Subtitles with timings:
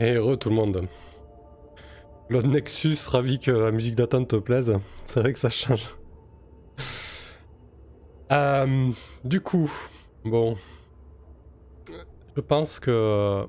[0.00, 0.86] Et heureux tout le monde.
[2.30, 4.74] Le Nexus, ravi que la musique d'attente te plaise.
[5.04, 5.90] C'est vrai que ça change.
[8.32, 8.90] Euh,
[9.24, 9.70] du coup,
[10.24, 10.54] bon.
[12.36, 13.46] Je pense que.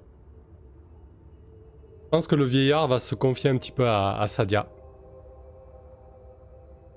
[2.03, 4.67] Je pense que le vieillard va se confier un petit peu à, Sadia.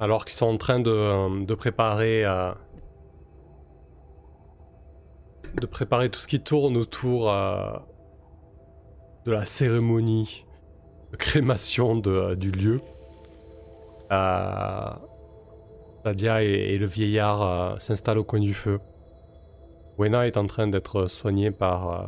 [0.00, 2.25] Alors qu'ils sont en train de, préparer.
[2.25, 2.52] Euh,
[5.61, 7.30] de préparer tout ce qui tourne autour.
[7.30, 7.77] Euh,
[9.25, 10.45] de la cérémonie
[11.12, 12.80] de crémation de, du lieu.
[14.12, 14.90] Euh,
[16.07, 18.81] et, le vieillard euh, s'installent au coin du feu.
[19.98, 22.07] Wena est en train d'être soignée par euh,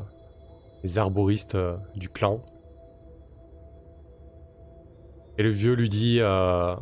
[0.82, 2.42] les arboristes euh, du clan.
[5.38, 6.78] Et le vieux lui dit Je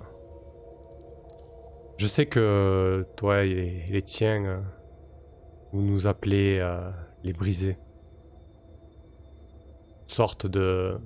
[2.06, 4.62] sais que toi et les tiens,
[5.72, 6.64] vous nous appelez
[7.24, 7.76] les brisés
[10.14, 10.96] sorte de,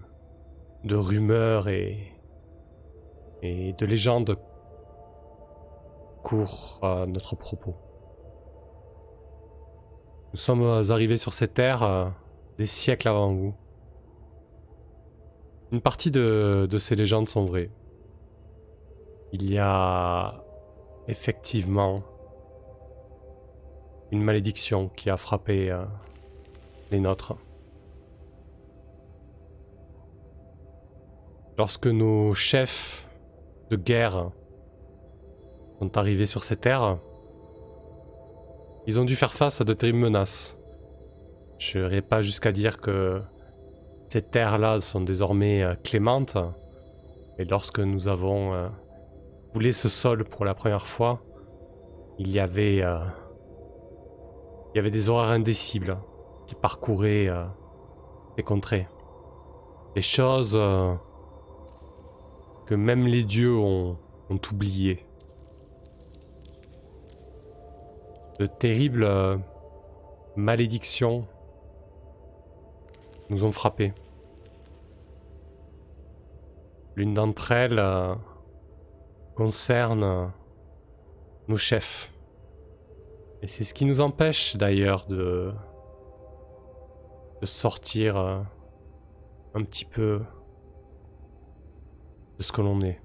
[0.84, 2.14] de rumeurs et,
[3.42, 4.36] de légendes
[6.22, 7.74] courent à notre propos.
[10.32, 12.08] Nous sommes arrivés sur ces terres euh,
[12.58, 13.54] des siècles avant vous.
[15.72, 17.70] Une partie de, de ces légendes sont vraies.
[19.32, 20.44] Il y a
[21.06, 22.02] effectivement
[24.12, 25.84] une malédiction qui a frappé euh,
[26.90, 27.36] les nôtres.
[31.58, 33.04] Lorsque nos chefs
[33.70, 34.30] de guerre
[35.80, 36.98] sont arrivés sur ces terres,
[38.86, 40.56] ils ont dû faire face à de terribles menaces.
[41.58, 43.20] Je n'irai pas jusqu'à dire que
[44.06, 46.38] ces terres-là sont désormais euh, clémentes,
[47.38, 48.68] et lorsque nous avons euh,
[49.52, 51.20] boulé ce sol pour la première fois,
[52.20, 53.00] il y avait, euh,
[54.76, 55.98] des horreurs indécibles
[56.46, 57.28] qui parcouraient
[58.36, 58.86] les contrées.
[59.96, 60.56] Des choses
[62.74, 63.96] même les dieux ont,
[64.50, 65.04] oublié.
[68.38, 69.36] De terribles euh,
[70.36, 71.26] malédictions
[73.30, 73.94] nous ont frappés.
[76.94, 78.14] L'une d'entre elles euh,
[79.34, 80.26] concerne euh,
[81.48, 82.12] nos chefs.
[83.42, 85.52] Et c'est ce qui nous empêche d'ailleurs de
[87.44, 88.16] sortir
[89.54, 90.20] un petit peu
[92.38, 93.00] de ce que l'on est.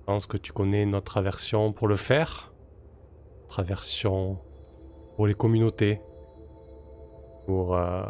[0.00, 2.52] Je pense que tu connais notre aversion pour le faire,
[3.42, 4.38] notre aversion
[5.16, 6.00] pour les communautés,
[7.46, 8.02] pour euh,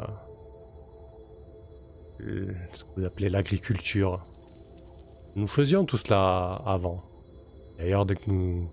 [2.18, 4.24] ce que vous appelez l'agriculture.
[5.34, 7.02] Nous faisions tout cela avant.
[7.78, 8.70] D'ailleurs, dès que nous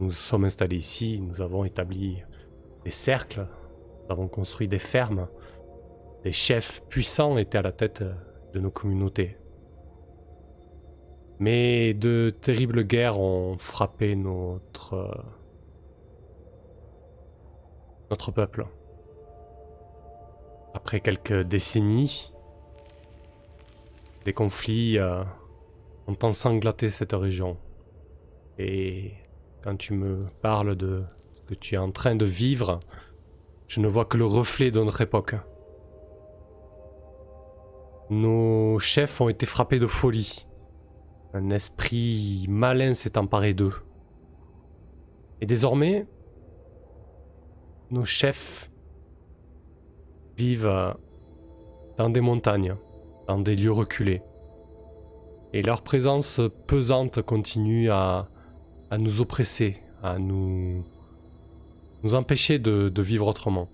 [0.00, 2.22] nous sommes installés ici, nous avons établi
[2.84, 3.46] des cercles,
[4.04, 5.28] nous avons construit des fermes.
[6.24, 8.02] Des chefs puissants étaient à la tête
[8.54, 9.36] de nos communautés.
[11.40, 15.24] Mais de terribles guerres ont frappé notre
[18.10, 18.64] notre peuple.
[20.74, 22.32] Après quelques décennies,
[24.24, 25.22] des conflits euh,
[26.06, 27.56] ont ensanglanté cette région.
[28.58, 29.12] Et
[29.62, 31.02] quand tu me parles de
[31.32, 32.80] ce que tu es en train de vivre,
[33.66, 35.34] je ne vois que le reflet de notre époque.
[38.10, 40.46] Nos chefs ont été frappés de folie.
[41.32, 43.74] Un esprit malin s'est emparé d'eux.
[45.40, 46.06] Et désormais,
[47.90, 48.68] nos chefs
[50.36, 50.94] vivent
[51.98, 52.74] dans des montagnes,
[53.28, 54.22] dans des lieux reculés.
[55.52, 58.28] Et leur présence pesante continue à,
[58.98, 60.84] nous oppresser, à nous,
[62.02, 63.68] nous empêcher de vivre autrement.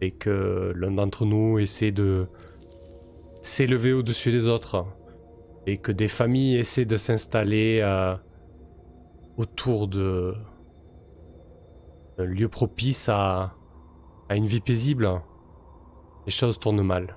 [0.00, 2.26] Et que l'un d'entre nous essaie de
[3.42, 4.86] s'élever au-dessus des autres,
[5.66, 8.14] et que des familles essaient de s'installer euh,
[9.36, 10.34] autour de
[12.18, 13.54] d'un lieu propice à,
[14.30, 15.20] une vie paisible,
[16.26, 17.16] les choses tournent mal.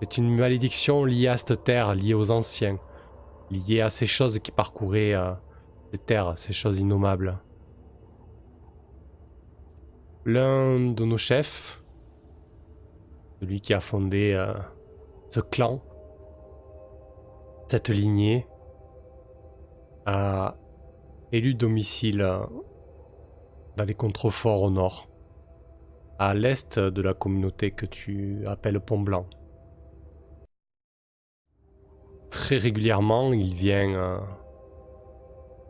[0.00, 2.78] C'est une malédiction liée à cette terre, liée aux anciens,
[3.50, 5.32] liée à ces choses qui parcouraient euh,
[5.92, 7.38] ces terres, ces choses innommables.
[10.24, 11.82] L'un de nos chefs,
[13.40, 14.52] celui qui a fondé euh,
[15.30, 15.82] ce clan,
[17.68, 18.46] cette lignée
[20.06, 20.56] a
[21.32, 22.26] élu domicile
[23.76, 25.08] dans les contreforts au nord,
[26.18, 29.26] à l'est de la communauté que tu appelles Pont Blanc.
[32.30, 34.18] Très régulièrement, il vient, euh,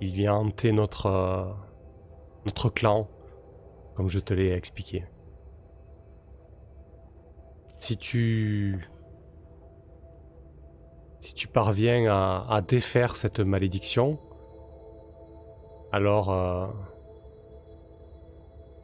[0.00, 1.44] il vient hanter notre, euh,
[2.46, 3.06] notre clan,
[3.94, 5.04] comme je te l'ai expliqué.
[7.78, 8.88] si tu
[11.20, 14.18] si tu parviens à, défaire cette malédiction,
[15.92, 16.66] alors euh,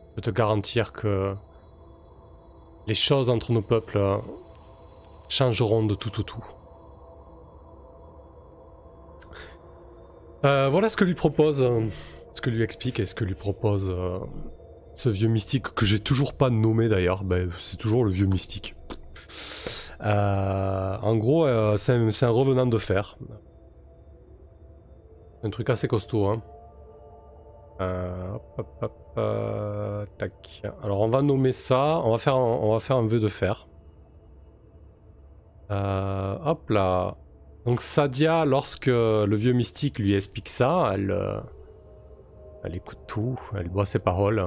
[0.08, 1.34] je peux te garantir que
[2.86, 4.18] les choses entre nos peuples euh,
[5.28, 6.44] changeront de tout au tout.
[10.44, 11.66] Euh, voilà ce que lui propose,
[12.34, 13.94] ce que lui explique et ce que lui propose
[14.96, 17.24] ce vieux mystique que j'ai toujours pas nommé d'ailleurs.
[17.24, 18.74] Ben, c'est toujours le vieux mystique.
[20.02, 23.16] Euh, en gros, euh, c'est un, revenant de fer.
[25.42, 26.26] Un truc assez costaud.
[26.26, 26.42] Hein.
[27.80, 28.36] Euh,
[30.18, 30.62] tac.
[30.82, 32.00] Alors on va nommer ça.
[32.04, 33.68] On va faire un, on va faire un vœu de fer.
[35.70, 37.16] hop là.
[37.66, 41.16] Donc Sadia, lorsque le vieux mystique lui explique ça, elle,
[42.62, 44.44] elle écoute tout, elle boit ses paroles.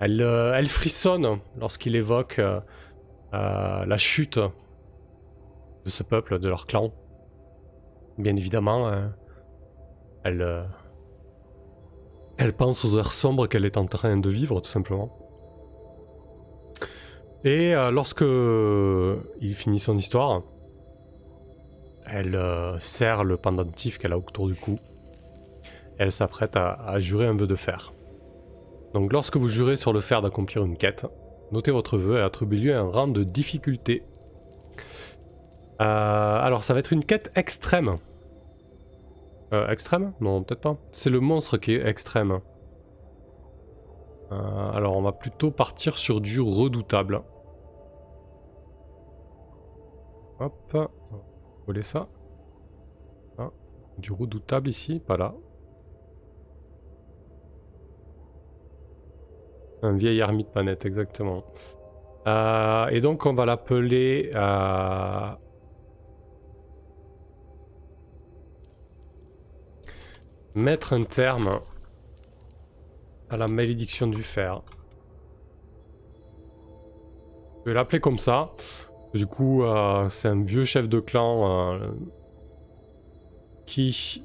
[0.00, 2.40] Elle, elle frissonne lorsqu'il évoque
[3.34, 6.92] euh, la chute de ce peuple, de leur clan.
[8.18, 9.14] Bien évidemment, hein.
[10.22, 10.64] elle, euh,
[12.36, 15.18] elle pense aux heures sombres qu'elle est en train de vivre, tout simplement.
[17.44, 18.24] Et euh, lorsque
[19.40, 20.42] il finit son histoire,
[22.06, 22.38] elle
[22.78, 24.78] serre le pendentif qu'elle a autour du cou.
[25.98, 27.92] Elle s'apprête à, à jurer un vœu de fer.
[28.92, 31.06] Donc lorsque vous jurez sur le fer d'accomplir une quête,
[31.52, 34.02] Notez votre vœu et attribuez-lui un rang de difficulté.
[35.80, 37.96] Euh, alors, ça va être une quête extrême.
[39.52, 40.14] Euh, extrême?
[40.20, 40.76] Non, peut-être pas.
[40.92, 42.40] C'est le monstre qui est extrême.
[44.32, 47.22] Euh, alors, on va plutôt partir sur du redoutable.
[50.40, 50.90] Hop.
[51.66, 52.08] Voler ça.
[53.36, 53.50] Ah,
[53.98, 55.34] du redoutable ici, pas là.
[59.82, 61.42] Un vieil ermite planète, exactement.
[62.26, 64.30] Euh, et donc on va l'appeler...
[64.34, 65.30] Euh,
[70.54, 71.60] mettre un terme
[73.30, 74.62] à la malédiction du fer.
[77.64, 78.52] Je vais l'appeler comme ça.
[79.14, 81.78] Du coup, euh, c'est un vieux chef de clan
[83.66, 84.22] qui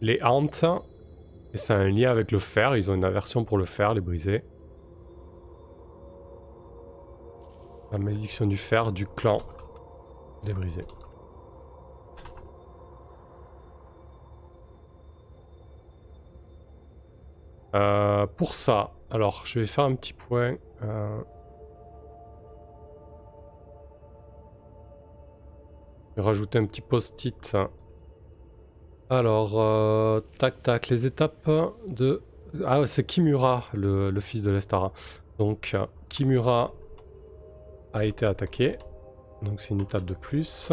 [0.00, 0.64] les hante
[1.52, 4.00] et c'est un lien avec le fer, ils ont une aversion pour le fer, les
[4.00, 4.44] briser.
[7.90, 9.38] La malédiction du fer du clan
[10.44, 10.86] des brisés.
[17.74, 20.56] Euh, pour ça, alors je vais faire un petit point.
[20.82, 21.20] Euh...
[26.10, 27.56] Je vais rajouter un petit post-it
[29.10, 31.50] alors, euh, tac tac, les étapes
[31.88, 32.22] de...
[32.64, 34.92] Ah c'est Kimura, le, fils de Lestara.
[35.38, 35.76] Donc,
[36.08, 36.72] Kimura
[37.92, 38.78] a été attaqué.
[39.42, 40.72] Donc c'est une étape de plus.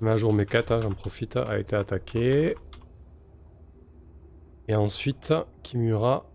[0.00, 2.54] Mais à jour mes 4, hein, j'en profite, a été attaqué.
[4.68, 6.26] Et ensuite, Kimura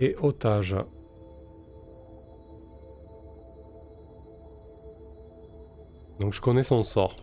[0.00, 0.76] est otage.
[6.20, 7.16] Donc je connais son sort.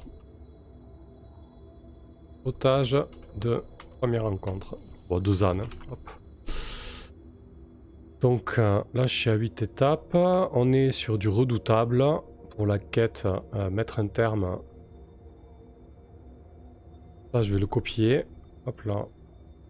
[2.45, 2.97] Otage
[3.37, 3.63] de
[3.99, 4.77] première rencontre.
[5.09, 5.63] Bon, deux ânes.
[5.91, 6.09] Hop.
[8.21, 10.15] Donc euh, là, je suis à 8 étapes.
[10.15, 12.03] On est sur du redoutable
[12.51, 14.59] pour la quête euh, mettre un terme.
[17.33, 18.25] Là, je vais le copier.
[18.65, 19.05] Hop là.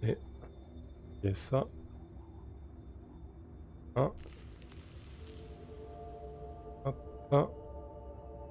[0.03, 0.17] Et,
[1.23, 1.65] et ça.
[3.95, 4.11] Ah.
[6.85, 6.95] Hop.
[7.31, 7.49] là.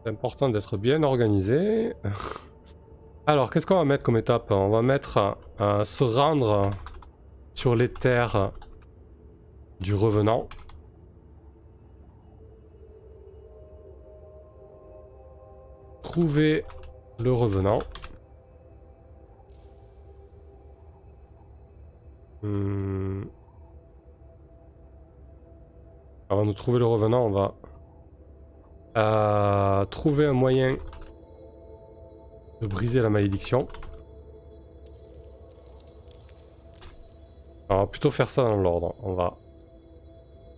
[0.03, 1.93] C'est important d'être bien organisé.
[3.27, 4.51] Alors, qu'est-ce qu'on va mettre comme étape?
[4.51, 5.39] On va mettre
[5.85, 6.71] se rendre
[7.55, 8.51] sur les terres
[9.81, 10.49] du revenant.
[16.03, 16.65] Trouver
[17.21, 17.79] le revenant.
[22.43, 23.23] Hmm.
[26.29, 27.55] Avant de trouver le revenant, on va
[28.95, 30.77] à trouver un moyen
[32.61, 33.67] de briser la malédiction.
[37.69, 38.95] Alors, on va plutôt faire ça dans l'ordre.
[39.03, 39.35] On va,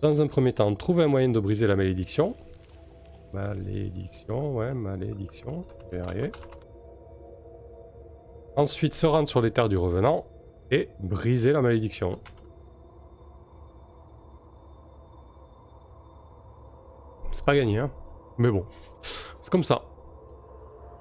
[0.01, 2.35] dans un premier temps, trouver un moyen de briser la malédiction.
[3.33, 5.65] Malédiction, ouais, malédiction.
[5.91, 6.29] Je.
[8.55, 10.25] Ensuite, se rendre sur les terres du revenant
[10.71, 12.19] et briser la malédiction.
[17.33, 17.91] C'est pas gagné, hein.
[18.37, 18.65] Mais bon,
[19.41, 19.83] c'est comme ça.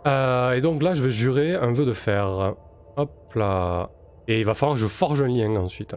[0.07, 2.55] Euh, et donc là, je vais jurer un vœu de fer.
[2.97, 3.91] Hop là.
[4.29, 5.95] Et il va falloir que je forge un lien ensuite.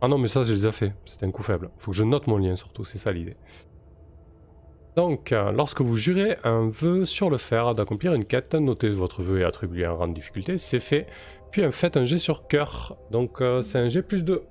[0.00, 0.92] Ah non, mais ça, j'ai déjà fait.
[1.04, 1.70] C'était un coup faible.
[1.78, 2.84] Faut que je note mon lien, surtout.
[2.84, 3.36] C'est ça l'idée.
[4.96, 9.22] Donc, euh, lorsque vous jurez un vœu sur le fer d'accomplir une quête, notez votre
[9.22, 10.58] vœu et attribuez un rang de difficulté.
[10.58, 11.06] C'est fait.
[11.50, 12.96] Puis faites un jet sur cœur.
[13.10, 14.42] Donc, euh, c'est un G plus 2.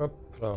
[0.00, 0.12] Hop
[0.42, 0.52] là.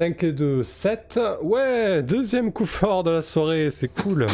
[0.00, 1.20] 5 et 2, 7.
[1.42, 4.26] Ouais, deuxième coup fort de la soirée, c'est cool.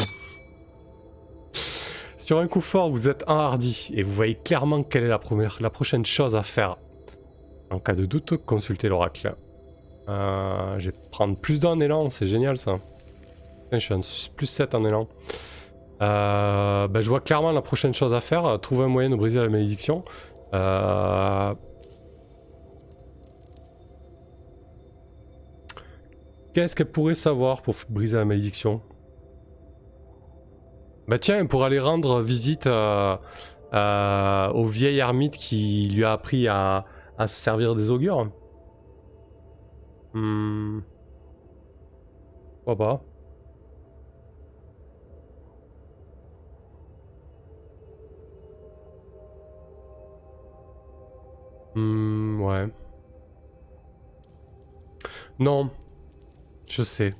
[2.17, 5.59] Sur un coup fort, vous êtes enhardi et vous voyez clairement quelle est la, première,
[5.61, 6.79] la prochaine chose à faire.
[7.71, 9.35] En cas de doute, consultez l'oracle.
[10.09, 12.79] Euh, je vais prendre plus d'un élan, c'est génial ça.
[13.71, 15.09] Je suis plus 7 en élan.
[16.01, 19.41] Euh, ben, je vois clairement la prochaine chose à faire, trouver un moyen de briser
[19.41, 20.05] la malédiction.
[20.55, 21.55] Euh,
[26.55, 28.81] qu'est-ce qu'elle pourrait savoir pour briser la malédiction?
[31.09, 33.17] Bah tiens, pour aller rendre visite euh,
[33.75, 36.85] euh, au vieil ermite qui lui a appris à,
[37.21, 38.31] se servir des augures.
[40.15, 40.81] Hmm.
[42.65, 43.05] Pourquoi pas
[51.75, 52.69] Hmm, ouais.
[55.39, 55.71] Non.
[56.71, 57.15] Je sais.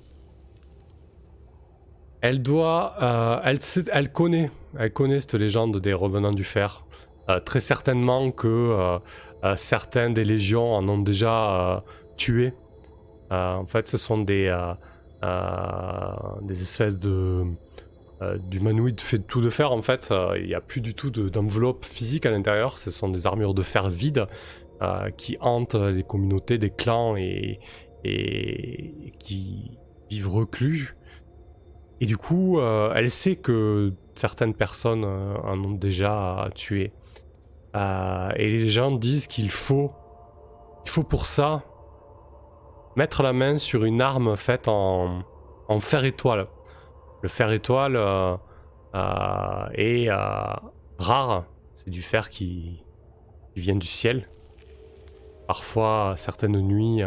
[2.21, 3.59] Elle doit, euh, elle,
[3.93, 6.87] elle connaît, elle connaît cette légende des revenants du fer.
[7.29, 11.83] Euh, très certainement que euh, certains des légions en ont déjà
[12.17, 12.53] tué.
[13.33, 14.55] en fait, ce sont des,
[16.43, 17.43] des espèces de
[18.51, 19.73] d'humanoïdes fait tout de fer.
[19.73, 22.79] En fait, il n'y a plus du tout d'enveloppe physique à l'intérieur.
[22.79, 24.27] Ce sont des armures de fer vides
[25.17, 27.59] qui hantent les communautés, des clans et,
[28.05, 29.79] et qui
[30.11, 30.97] vivent reclus
[32.01, 36.93] et du coup, euh, elle sait que certaines personnes euh, en ont déjà tué.
[37.77, 39.91] Euh, et les gens disent qu'il faut,
[40.85, 41.63] il faut pour ça
[42.97, 45.21] mettre la main sur une arme faite en,
[45.69, 46.47] en fer étoile.
[47.23, 47.97] Le fer étoile
[49.75, 50.09] est
[50.99, 51.45] rare.
[51.75, 52.83] C'est du fer qui,
[53.55, 54.27] qui, vient du ciel.
[55.47, 57.03] Parfois, certaines nuits,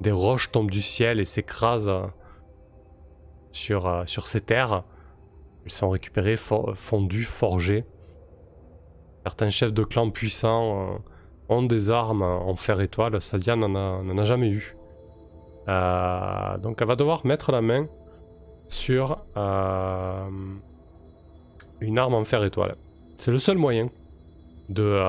[0.00, 1.90] des roches tombent du ciel et s'écrasent
[3.56, 4.84] sur, euh, sur ces terres.
[5.64, 7.84] Elles sont récupérées, fondues, forgées.
[9.24, 10.98] Certains chefs de clans puissants euh,
[11.48, 13.20] ont des armes en fer étoile.
[13.20, 13.74] Sadia n'en
[14.18, 14.76] a, jamais eu.
[15.68, 17.88] Euh, donc elle va devoir mettre la main
[18.68, 19.18] sur
[21.80, 22.76] une arme en fer étoile.
[23.16, 23.88] C'est le seul moyen
[24.68, 25.00] de,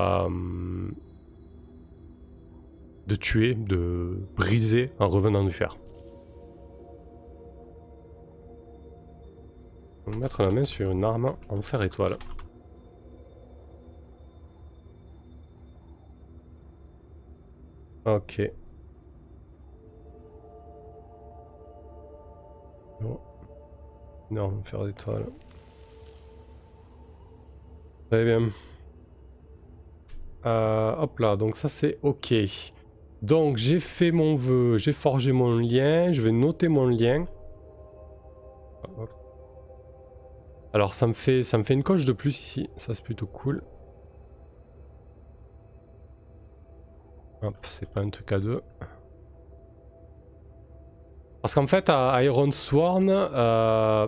[3.08, 5.78] de tuer, de briser en revenant du fer.
[10.16, 12.18] mettre la main sur une arme en fer étoile.
[18.06, 18.42] Ok.
[23.02, 23.20] Non.
[24.32, 25.26] Non, fer étoile.
[28.10, 28.48] Très bien.
[30.46, 32.34] Euh, hop là, donc ça c'est ok.
[33.22, 37.24] Donc j'ai fait mon vœu, j'ai forgé mon lien, je vais noter mon lien.
[40.74, 43.26] Alors ça me fait ça me fait une coche de plus ici, ça c'est plutôt
[43.26, 43.62] cool.
[47.42, 48.62] Hop, c'est pas un truc à deux.
[51.42, 54.08] Parce qu'en fait à Iron Sworn, euh,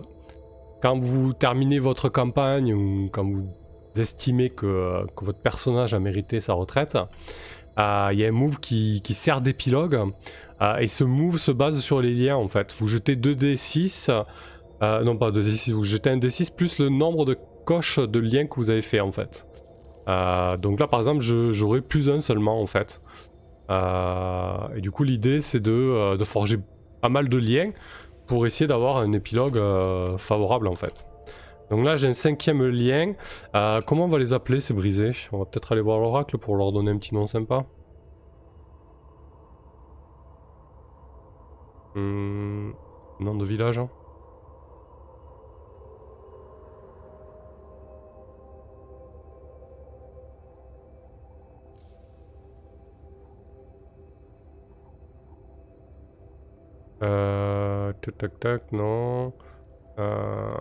[0.82, 3.48] quand vous terminez votre campagne ou quand vous
[3.96, 6.98] estimez que, votre personnage a mérité sa retraite,
[7.78, 9.98] euh, il y a un move qui, sert d'épilogue.
[10.60, 12.74] Euh, et ce move se base sur les liens en fait.
[12.78, 14.24] Vous jetez 2d6
[14.82, 17.36] euh, non, pas 2d6, vous jetez un d6 plus le nombre de
[17.66, 19.46] coches de liens que vous avez fait en fait.
[20.60, 23.00] Donc là par exemple j'aurai plus un seulement en fait.
[23.70, 26.56] Et du coup l'idée c'est de, forger
[27.02, 27.72] pas mal de liens
[28.26, 29.60] pour essayer d'avoir un épilogue
[30.16, 31.06] favorable en fait.
[31.70, 33.14] Donc là j'ai un cinquième lien.
[33.86, 35.12] comment on va les appeler ces brisés?
[35.32, 37.64] On va peut-être aller voir l'oracle pour leur donner un petit nom sympa.
[41.94, 42.72] Hmm,
[43.20, 43.88] nom de village hein.
[57.02, 59.32] Euh, tac tac tac, non.
[59.98, 60.54] Euh...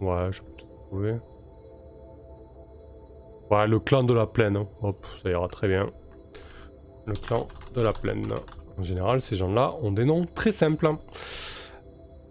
[0.00, 1.14] Ouais, je peux trouver.
[3.50, 4.56] Ouais, le clan de la plaine.
[4.56, 4.68] Hein.
[4.82, 5.90] Hop, ça ira très bien.
[7.06, 8.26] Le clan de la plaine.
[8.78, 10.86] En général, ces gens-là ont des noms très simples.
[10.86, 10.98] Hein.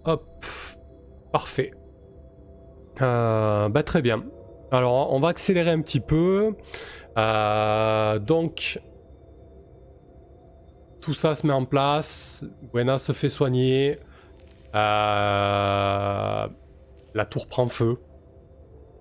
[0.06, 0.46] Hop,
[1.32, 1.72] parfait.
[3.02, 4.24] Euh, bah très bien.
[4.72, 6.56] Alors, on va accélérer un petit peu.
[7.18, 8.80] Euh, donc,
[11.02, 12.46] tout ça se met en place.
[12.74, 14.00] Buena se fait soigner.
[14.76, 16.48] Euh,
[17.18, 17.98] la tour prend feu.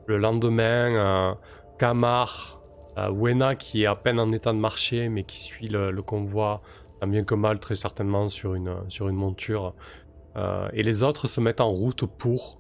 [0.07, 1.35] Le lendemain, euh,
[1.79, 2.61] Kamar,
[2.97, 6.63] Wena qui est à peine en état de marcher mais qui suit le, convoi,
[7.01, 8.75] tant bien que mal très certainement sur une,
[9.13, 9.75] monture.
[10.73, 12.59] et les autres se mettent en route pour,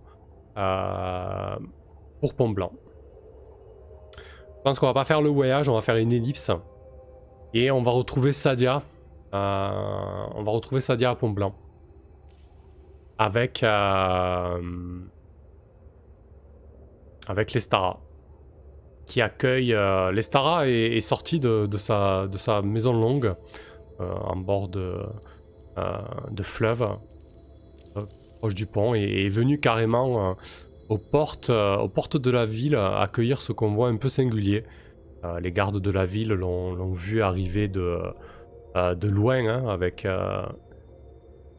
[2.20, 2.72] pour Pont Blanc.
[4.66, 6.50] Je pense qu'on va pas faire le voyage, on va faire une ellipse.
[7.54, 8.82] Et on va retrouver Sadia.
[9.32, 11.54] Euh, on va retrouver Sadia à Pont Blanc.
[13.18, 13.62] Avec...
[13.62, 14.60] Euh,
[17.26, 18.00] avec l'Estara.
[19.06, 19.72] Qui accueille...
[19.72, 23.34] Euh, L'Estara est, sorti de, sa, de sa maison longue.
[24.00, 24.98] en bord de,
[26.30, 26.86] de fleuve.
[28.38, 28.94] proche du pont.
[28.94, 30.36] Et est venu carrément
[30.88, 34.64] aux portes, euh, de la ville accueillir ce convoi un peu singulier.
[35.24, 38.00] Euh, les gardes de la ville l'ont vu arriver de,
[38.76, 40.06] euh, de loin hein, avec...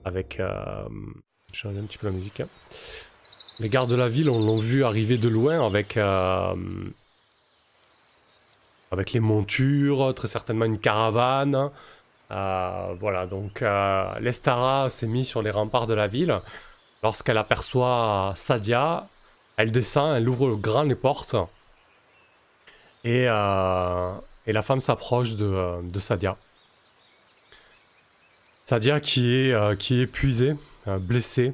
[0.05, 0.41] avec
[1.53, 2.41] je regarde un petit peu la musique.
[2.41, 2.47] Hein.
[3.59, 5.97] Les gardes de la ville l'ont vu arriver de loin avec...
[8.91, 11.71] avec les montures, très certainement une caravane.
[12.29, 13.61] voilà, donc
[14.19, 16.39] l'Estara s'est mis sur les remparts de la ville.
[17.03, 19.07] Lorsqu'elle aperçoit Sadia,
[19.57, 21.35] elle descend, elle ouvre grand les portes.
[23.03, 24.13] Et, euh,
[24.45, 26.35] la femme s'approche de, euh, de, Sadia.
[28.65, 31.53] Sadia qui est, euh, qui est épuisée, blessée.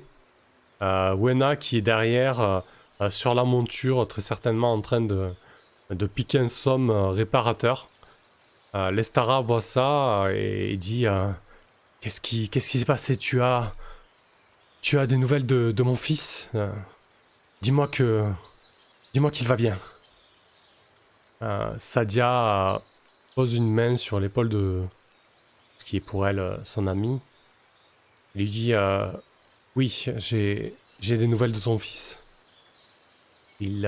[0.81, 2.61] Wena qui est derrière
[3.09, 5.31] sur la monture, très certainement en train de,
[5.89, 7.89] de piquer un somme réparateur.
[8.73, 11.05] Lestara voit ça et, dit
[12.01, 13.15] Qu'est-ce qui qui s'est passé?
[13.15, 13.73] Tu as
[14.81, 16.51] tu as des nouvelles de, de mon fils
[17.63, 18.29] Dis-moi que.
[19.13, 19.79] Dis-moi qu'il va bien.
[21.41, 22.81] Euh, Sadia
[23.35, 24.83] pose une main sur l'épaule de.
[25.77, 27.21] Ce qui est pour elle euh, son ami.
[28.35, 29.09] Elle lui dit euh,
[29.75, 32.19] Oui, j'ai, des nouvelles de ton fils.
[33.59, 33.79] Il,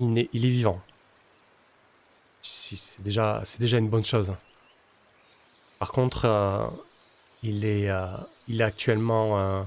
[0.00, 0.80] il, est, il est vivant.
[2.42, 4.34] C'est déjà, déjà une bonne chose.
[5.78, 6.72] Par contre,
[7.42, 7.88] il, est,
[8.48, 9.66] il est actuellement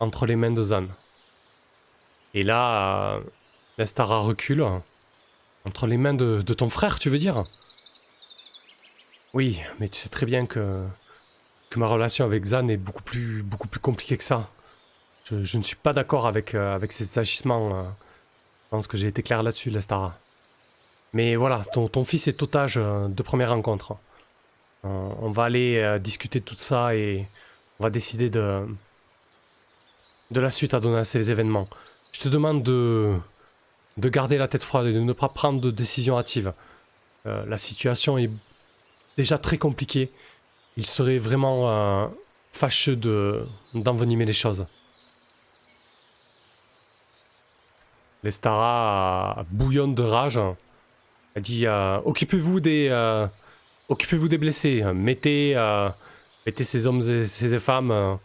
[0.00, 0.86] entre les mains de Zan.
[2.34, 3.20] Et là,
[3.78, 4.64] l'Estara recule.
[5.66, 7.44] Entre les mains de, ton frère, tu veux dire?
[9.32, 10.86] Oui, mais tu sais très bien que,
[11.74, 13.44] que ma relation avec Zan est beaucoup plus,
[13.82, 14.48] compliquée que ça.
[15.24, 17.76] Je, ne suis pas d'accord avec, euh, ces agissements.
[17.76, 17.82] Euh.
[17.82, 20.16] Je pense que j'ai été clair là-dessus, l'Estara.
[21.12, 23.96] Mais voilà, ton, fils est otage euh, de première rencontre.
[24.84, 27.26] On va aller discuter de tout ça et
[27.80, 28.66] on va décider de,
[30.30, 31.66] la suite à donner à ces événements.
[32.12, 33.16] Je te demande de,
[33.96, 36.52] de garder la tête froide et de ne pas prendre de décision hâtive.
[37.24, 38.30] Euh, la situation est
[39.16, 40.10] déjà très compliquée.
[40.76, 42.06] Il serait vraiment euh,
[42.52, 44.66] fâcheux de, d'envenimer les choses.
[48.22, 50.40] L'Estara bouillonne de rage.
[51.34, 53.28] Elle dit euh, Occupez-vous des,
[53.88, 54.82] occupez-vous des blessés.
[54.94, 55.54] Mettez,
[56.46, 58.18] mettez ces hommes et ces femmes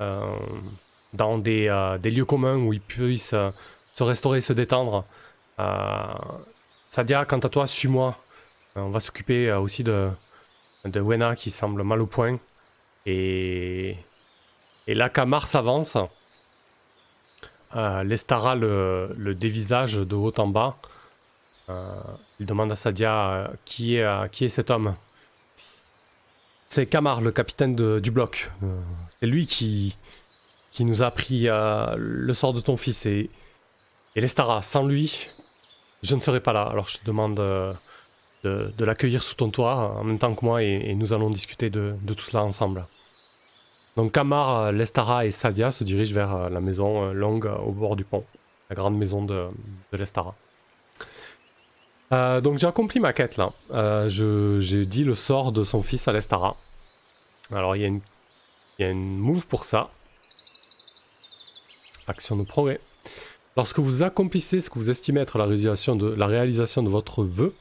[0.00, 3.34] dans des, des, lieux communs où ils puissent
[3.94, 5.04] se restaurer, se détendre.
[5.58, 6.14] Euh,
[6.90, 8.16] Sadia, quant à toi, suis-moi.
[8.76, 10.10] Euh, on va s'occuper euh, aussi de,
[10.84, 12.38] de Wena qui semble mal au point.
[13.06, 13.96] Et,
[14.86, 15.96] et là, Kamar s'avance.
[17.74, 20.76] L'Estara le, le, dévisage de haut en bas.
[21.68, 24.94] il demande à Sadia qui, est, qui est cet homme?
[26.68, 28.50] C'est Kamar, le capitaine du bloc.
[29.08, 29.96] c'est lui qui,
[30.78, 33.06] nous a appris le sort de ton fils.
[33.06, 33.28] Et,
[34.14, 35.28] et l'Estara, sans lui,
[36.04, 36.62] je ne serai pas là.
[36.62, 37.40] Alors je te demande
[38.44, 41.70] euh, de, l'accueillir sous ton toit en même temps que moi et, nous allons discuter
[41.70, 42.86] de, tout cela ensemble.
[43.96, 47.96] Donc Kamar, euh, Lestara et Sadia se dirigent vers euh, la maison longue au bord
[47.96, 48.24] du pont,
[48.70, 49.46] la grande maison de,
[49.92, 50.34] Lestara.
[52.10, 53.52] donc j'ai accompli ma quête là.
[54.08, 56.56] j'ai dit le sort de son fils à Lestara.
[57.52, 57.82] Alors il
[58.78, 59.88] y, a une move pour ça.
[62.06, 62.80] Action de progrès.
[63.56, 67.54] Lorsque vous accomplissez ce que vous estimez être la de, la réalisation de votre vœu,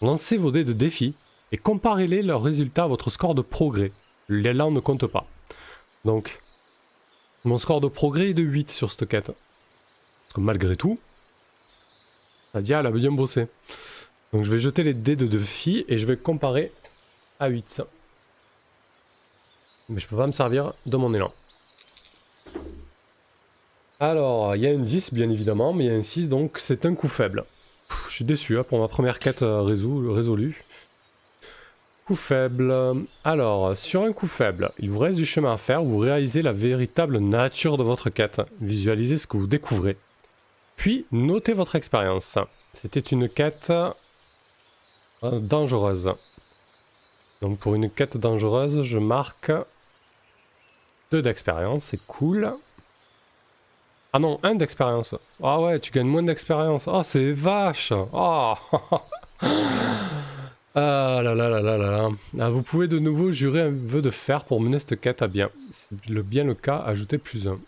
[0.00, 1.14] lancez vos dés de défi
[1.52, 3.92] et comparez-les leurs résultats à votre score de progrès.
[4.28, 5.26] L'élan ne compte pas.
[6.04, 6.40] Donc,
[7.44, 9.26] mon score de progrès est de 8 sur cette quête.
[9.26, 10.98] Parce que malgré tout,
[12.54, 13.46] Nadia, elle a bien bossé.
[14.32, 16.72] Donc je vais jeter les dés de défi et je vais comparer
[17.40, 17.82] à 8.
[19.88, 21.32] Mais je peux pas me servir de mon élan.
[23.98, 26.58] Alors, il y a un 10 bien évidemment, mais il y a un 6 donc
[26.58, 27.44] c'est un coup faible.
[28.08, 30.64] Je suis déçu hein, pour ma première quête euh, résolue.
[32.06, 32.74] Coup faible.
[33.24, 36.52] Alors, sur un coup faible, il vous reste du chemin à faire, vous réalisez la
[36.52, 38.40] véritable nature de votre quête.
[38.60, 39.96] Visualisez ce que vous découvrez.
[40.76, 42.38] Puis, notez votre expérience.
[42.72, 43.70] C'était une quête
[45.22, 46.10] euh, dangereuse.
[47.42, 49.52] Donc pour une quête dangereuse, je marque
[51.10, 52.52] 2 d'expérience, c'est cool.
[54.12, 55.14] Ah non, 1 d'expérience.
[55.42, 56.88] Ah ouais, tu gagnes moins d'expérience.
[56.88, 57.92] Ah, c'est vache.
[58.12, 58.58] Ah.
[60.74, 62.08] ah là là là là là
[62.40, 65.28] ah, vous pouvez de nouveau jurer un vœu de fer pour mener cette quête à
[65.28, 65.50] bien.
[65.70, 67.58] C'est le bien le cas, ajoutez plus 1.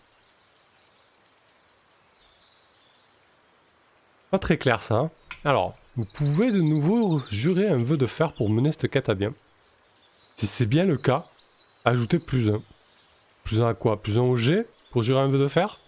[4.31, 4.95] Pas très clair ça.
[4.95, 5.11] Hein.
[5.45, 9.13] Alors, vous pouvez de nouveau jurer un vœu de fer pour mener cette quête à
[9.13, 9.33] bien.
[10.35, 11.25] Si c'est bien le cas,
[11.85, 12.61] ajoutez plus 1.
[13.45, 14.01] Plus 1 à quoi?
[14.01, 15.79] Plus 1 au G pour jurer un vœu de fer?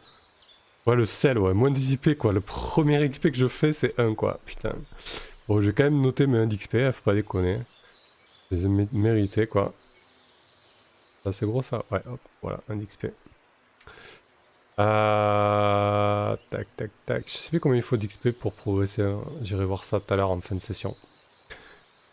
[0.85, 2.31] Ouais, le sel, ouais, moins d'XP quoi.
[2.31, 4.39] Le premier XP que je fais, c'est 1 quoi.
[4.45, 4.73] Putain.
[5.47, 7.59] Bon, j'ai quand même noté mes 1 d'XP, faut pas déconner.
[8.51, 9.73] Je les ai mérités quoi.
[11.23, 13.07] Ça, c'est gros ça Ouais, hop, voilà, 1 d'XP.
[14.79, 16.35] Euh...
[16.49, 17.23] Tac, tac, tac.
[17.27, 19.01] Je sais plus combien il faut d'XP pour progresser.
[19.03, 19.21] Hein.
[19.41, 20.95] J'irai voir ça tout à l'heure en fin de session.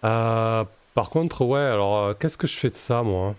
[0.04, 0.64] Euh...
[0.94, 3.34] Par contre, ouais, alors, euh, qu'est-ce que je fais de ça, moi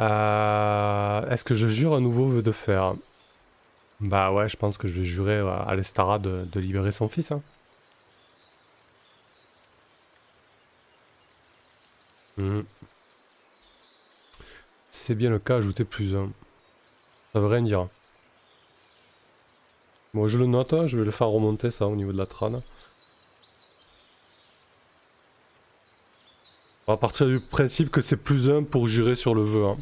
[0.00, 2.94] Euh, Est-ce que je jure un nouveau de fer
[4.00, 7.32] Bah ouais, je pense que je vais jurer à l'Estara de, libérer son fils.
[7.32, 7.42] Hein.
[12.36, 12.62] Hmm.
[14.90, 16.12] C'est bien le cas, ajouter plus.
[17.32, 17.88] Ça veut rien dire.
[20.14, 22.26] Bon, je le note, hein, je vais le faire remonter ça au niveau de la
[22.26, 22.62] trane.
[26.88, 29.66] On va partir du principe que c'est plus un pour jurer sur le vœu.
[29.66, 29.76] Hein.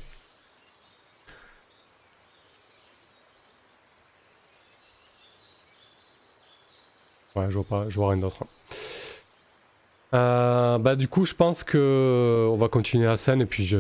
[7.37, 8.43] Ouais, je vois pas, je vois rien d'autre.
[8.43, 8.47] Hein.
[10.15, 13.75] Euh, bah du coup, je pense que on va continuer la scène et puis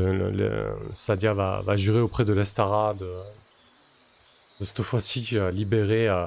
[0.92, 3.08] Sadia va, jurer auprès de l'Estara de,
[4.60, 6.26] cette fois-ci euh, libérer, euh,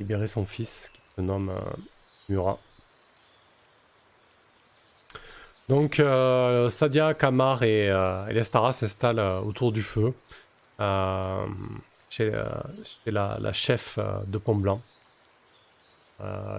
[0.00, 1.52] libérer son fils qui se nomme
[2.28, 2.58] Murat.
[5.68, 10.14] Donc euh, Sadia, Kamar et, euh, Lestara s'installent euh, autour du feu
[12.08, 12.30] chez,
[13.06, 14.80] la, chef de Pont Blanc.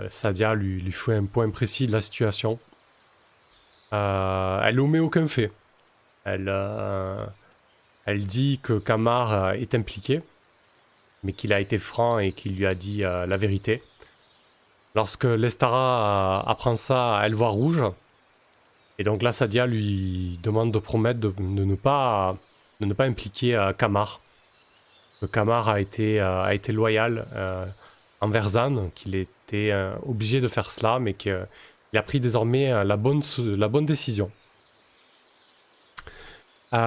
[0.09, 2.59] Sadia lui, fait un point précis de la situation.
[3.91, 5.51] elle omet aucun fait.
[6.25, 6.53] Elle,
[8.05, 10.21] elle dit que Kamar est impliqué,
[11.23, 13.81] mais qu'il a été franc et qu'il lui a dit la vérité.
[14.95, 17.83] Lorsque Lestara apprend ça, elle voit rouge.
[18.99, 22.35] Et donc là, Sadia lui demande de promettre de, ne, pas,
[22.81, 24.21] de ne pas impliquer euh, Kamar.
[25.31, 27.65] Kamar a été, euh, a été loyal euh,
[28.21, 29.73] envers Zan, qu'il était
[30.05, 31.47] obligé de faire cela, mais qu'il
[31.95, 34.31] a pris désormais la, bonne, la bonne décision.
[36.71, 36.79] donc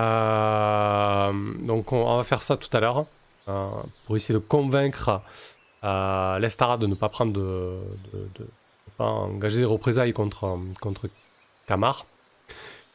[1.93, 3.07] on, va faire ça tout à l'heure
[4.07, 5.23] pour essayer de convaincre
[5.83, 7.81] l'Estara de ne pas prendre de,
[8.99, 11.09] engager des représailles contre, contre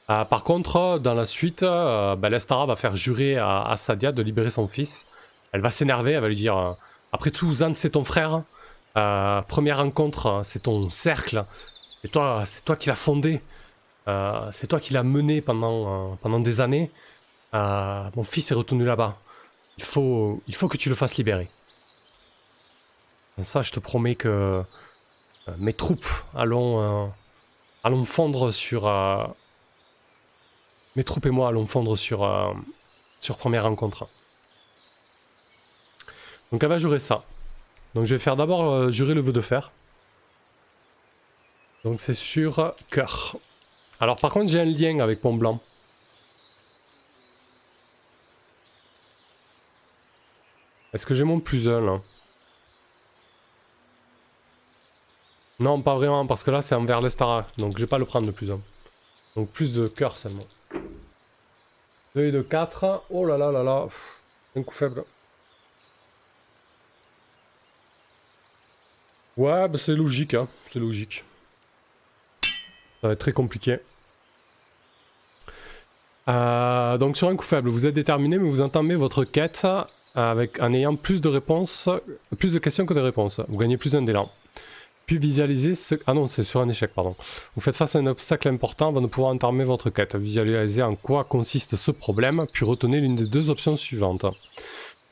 [0.10, 4.22] Euh, par contre, dans la suite, euh, ben, Lestara va faire jurer à, Sadia de
[4.22, 5.06] libérer son fils.
[5.52, 6.74] Elle va s'énerver, elle va lui dire euh,
[7.12, 8.44] Après tout, Zan, c'est ton frère.
[9.48, 11.44] première rencontre, c'est ton cercle.
[12.02, 13.42] C'est toi, c'est toi qui l'as fondé.
[14.52, 16.92] c'est toi qui l'as mené pendant, des années.
[17.54, 19.18] mon fils est retourné là-bas.
[19.78, 21.50] Il faut, il faut que tu le fasses libérer.
[23.42, 24.64] Ça, je te promets que
[25.58, 27.12] mes troupes allons
[27.86, 28.88] allons fondre sur.
[28.88, 29.26] Euh,
[30.96, 32.52] mes troupes et moi allons fondre sur, euh,
[33.20, 34.08] sur première rencontre.
[36.52, 37.24] Donc elle va jurer ça.
[37.94, 39.72] Donc je vais faire d'abord euh, jurer le vœu de fer.
[41.84, 43.38] Donc c'est sur cœur.
[44.00, 45.60] Alors par contre j'ai un lien avec Pont Blanc.
[50.94, 52.00] Est-ce que j'ai mon plus là
[55.60, 57.46] Non, pas vraiment, parce que là, c'est envers l'Estara.
[57.58, 58.60] Donc, je vais pas le prendre de plus 1.
[59.36, 60.46] Donc, plus de cœur seulement.
[62.16, 63.04] 2 de 4.
[63.10, 63.88] Oh là là là là.
[64.56, 65.04] un coup faible.
[69.38, 70.48] Ouais, bah c'est logique, hein.
[70.72, 71.26] C'est logique.
[73.02, 73.80] Ça va être très compliqué.
[76.28, 79.68] Euh, donc sur un coup faible, vous êtes déterminé, mais vous entamez votre quête
[80.16, 81.90] avec, en ayant plus de réponses,
[82.40, 83.42] plus de questions que de réponses.
[83.50, 84.32] Vous gagnez plus d'un d'élan.
[85.06, 85.96] Puis visualiser ce...
[86.08, 87.16] Ah non, c'est sur un échec, pardon.
[87.56, 90.16] Vous faites face à un obstacle important avant de pouvoir entamer votre quête.
[90.16, 94.26] Visualisez en quoi consiste ce problème, puis retenez l'une des deux options suivantes.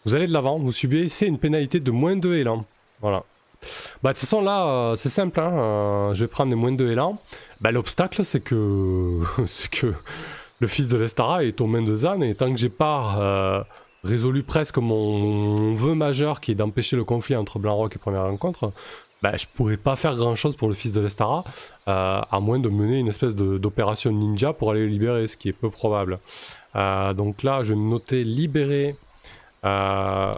[0.05, 2.65] Vous allez de l'avant, vous subissez une pénalité de moins 2 élans.
[3.01, 3.23] Voilà.
[4.01, 5.57] Bah de toute façon là, euh, c'est simple, hein.
[5.57, 7.17] euh, je vais prendre les moins 2 élans.
[7.61, 9.21] Bah l'obstacle c'est que...
[9.47, 9.93] c'est que
[10.59, 13.17] le fils de l'Estara est aux mains de Zan, et tant que j'ai pas...
[13.19, 13.63] Euh,
[14.03, 18.73] résolu presque mon vœu majeur qui est d'empêcher le conflit entre Blanc-Rock et Première Rencontre,
[19.23, 21.45] bah, je pourrais pas faire grand chose pour le fils de l'Estara,
[21.87, 25.47] euh, à moins de mener une espèce d'opération ninja pour aller le libérer, ce qui
[25.47, 26.19] est peu probable.
[26.75, 28.97] Euh, donc là, je vais noter libérer
[29.63, 30.33] euh,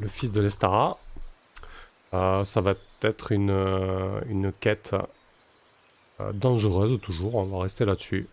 [0.00, 0.96] le fils de l'Estara.
[2.12, 3.50] ça va être une,
[4.30, 4.96] une quête
[6.32, 8.26] dangereuse, toujours, on va rester là-dessus.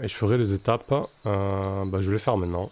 [0.00, 2.70] et je ferai les étapes, bah, je vais les faire maintenant.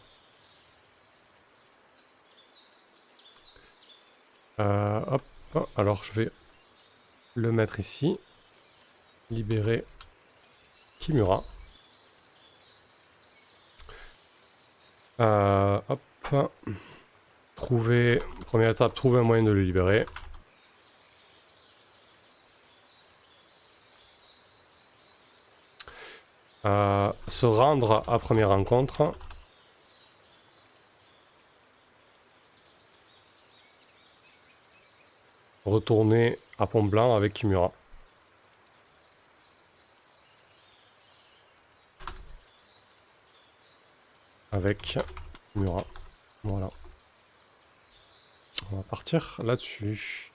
[4.58, 5.22] hop.
[5.76, 6.30] Alors je vais
[7.34, 8.18] le mettre ici.
[9.30, 9.84] Libérer
[11.00, 11.44] Kimura.
[15.20, 16.00] Euh, hop.
[17.56, 18.22] Trouver.
[18.46, 20.06] Première étape, trouver un moyen de le libérer.
[26.64, 29.14] Euh, se rendre à première rencontre.
[35.64, 37.72] Retourner à Pont Blanc avec Kimura.
[44.52, 44.98] Avec
[45.54, 45.84] Kimura.
[46.44, 46.70] Voilà.
[48.70, 50.32] On va partir là-dessus.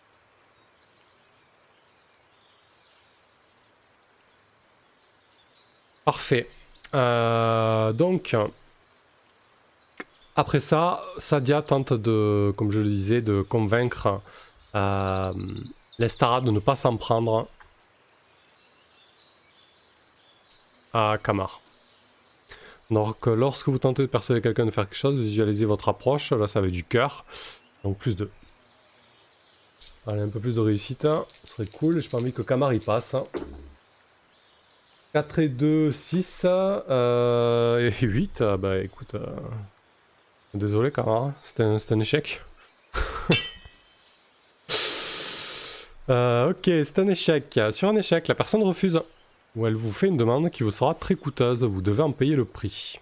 [6.06, 6.50] Parfait.
[6.94, 8.36] Euh, donc,
[10.36, 14.22] après ça, Sadia tente de, comme je le disais, de convaincre
[14.76, 15.34] euh,
[16.00, 17.48] L'Estara de ne pas s'en prendre
[20.94, 21.62] à Kamar.
[22.90, 26.32] Donc lorsque vous tentez de persuader quelqu'un de faire quelque chose, visualisez votre approche.
[26.32, 27.26] Là ça va du cœur.
[27.84, 28.30] Donc plus de...
[30.06, 31.02] Allez, un peu plus de réussite.
[31.02, 32.02] Ce serait cool.
[32.02, 33.16] J'ai pas envie que Kamar y passe.
[35.14, 38.42] 4 et 2, 6 euh, et 8.
[38.42, 39.16] Ah bah écoute...
[39.16, 39.26] Euh,
[40.54, 42.42] désolé Kamar, c'était un, un échec.
[46.10, 47.60] Euh, ok, c'est un échec.
[47.72, 49.02] Sur un échec, la personne refuse.
[49.56, 51.64] Ou elle vous fait une demande qui vous sera très coûteuse.
[51.64, 53.00] Vous devez en payer le prix.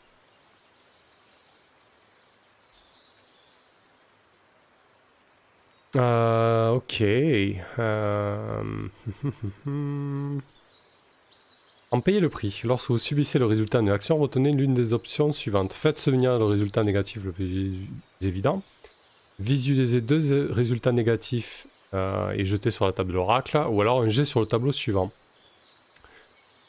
[5.96, 7.02] Euh, ok.
[7.02, 8.64] Euh...
[11.92, 12.62] en payer le prix.
[12.64, 15.74] Lorsque vous subissez le résultat d'une action, retenez l'une des options suivantes.
[15.74, 17.80] Faites souvenir le résultat négatif le plus
[18.22, 18.62] évident.
[19.40, 24.10] Visualisez deux résultats négatifs euh, et jeter sur la table de l'oracle, ou alors un
[24.10, 25.12] jet sur le tableau suivant.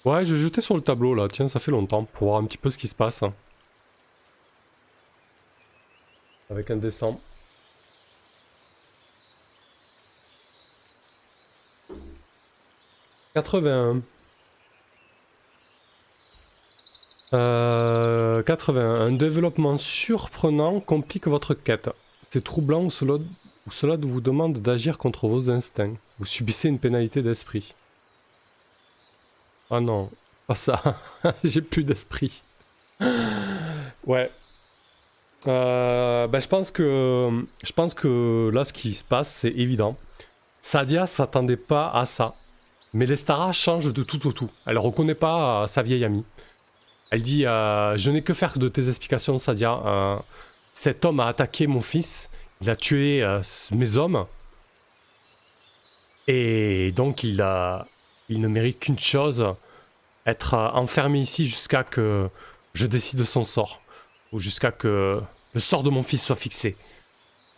[0.04, 2.44] Ouais, je vais jeter sur le tableau là, tiens, ça fait longtemps, pour voir un
[2.44, 3.24] petit peu ce qui se passe.
[6.48, 7.18] Avec un descend.
[13.34, 14.00] «81.
[17.34, 18.80] Euh, 81.
[18.82, 21.90] Un développement surprenant complique votre quête.
[22.30, 23.18] C'est troublant ou cela
[23.66, 25.96] ou cela vous demande d'agir contre vos instincts.
[26.18, 27.74] Vous subissez une pénalité d'esprit.
[29.70, 30.10] Ah non,
[30.46, 31.00] pas ça.
[31.44, 32.42] J'ai plus d'esprit.
[34.06, 34.30] ouais.
[35.48, 39.96] Euh, ben je pense que je là ce qui se passe c'est évident.
[40.62, 42.34] Sadia s'attendait pas à ça.
[42.92, 44.50] Mais l'Estara change de tout au tout.
[44.64, 46.24] Elle reconnaît pas euh, sa vieille amie.
[47.10, 50.22] Elle dit euh, Je n'ai que faire de tes explications, Sadia.
[50.72, 53.42] cet homme a attaqué mon fils il a tué euh,
[53.72, 54.26] mes hommes.
[56.26, 59.54] Et donc il, ne mérite qu'une chose,
[60.26, 62.28] être euh, enfermé ici jusqu'à que
[62.74, 63.80] je décide de son sort.
[64.32, 65.20] Ou jusqu'à que
[65.52, 66.76] le sort de mon fils soit fixé.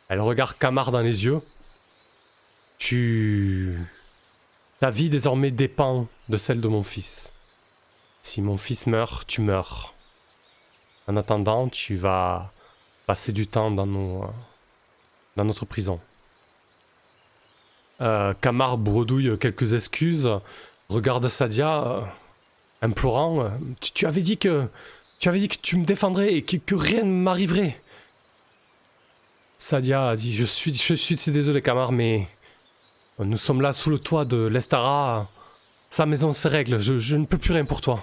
[0.08, 1.40] Elle regarde Kamar dans les yeux.
[2.78, 3.78] Tu...
[4.80, 7.32] Ta vie désormais dépend de celle de mon fils.
[8.22, 9.94] Si mon fils meurt, tu meurs.
[11.06, 12.52] En attendant, tu vas
[13.06, 14.30] passer du temps dans nos,
[15.38, 16.00] dans notre prison.
[18.00, 20.28] Euh, Kamar bredouille quelques excuses,
[20.88, 22.00] regarde Sadia, euh,
[22.82, 23.44] implorant.
[23.44, 23.48] Euh,
[23.80, 24.66] tu, avais dit que
[25.18, 27.80] tu avais dit que tu me défendrais et que, rien ne m'arriverait.
[29.56, 32.26] Sadia dit Je suis, je suis désolé, Kamar, mais
[33.18, 35.28] nous sommes là sous le toit de l'Estara.
[35.88, 38.02] Sa maison, ses règles, je, je, ne peux plus rien pour toi.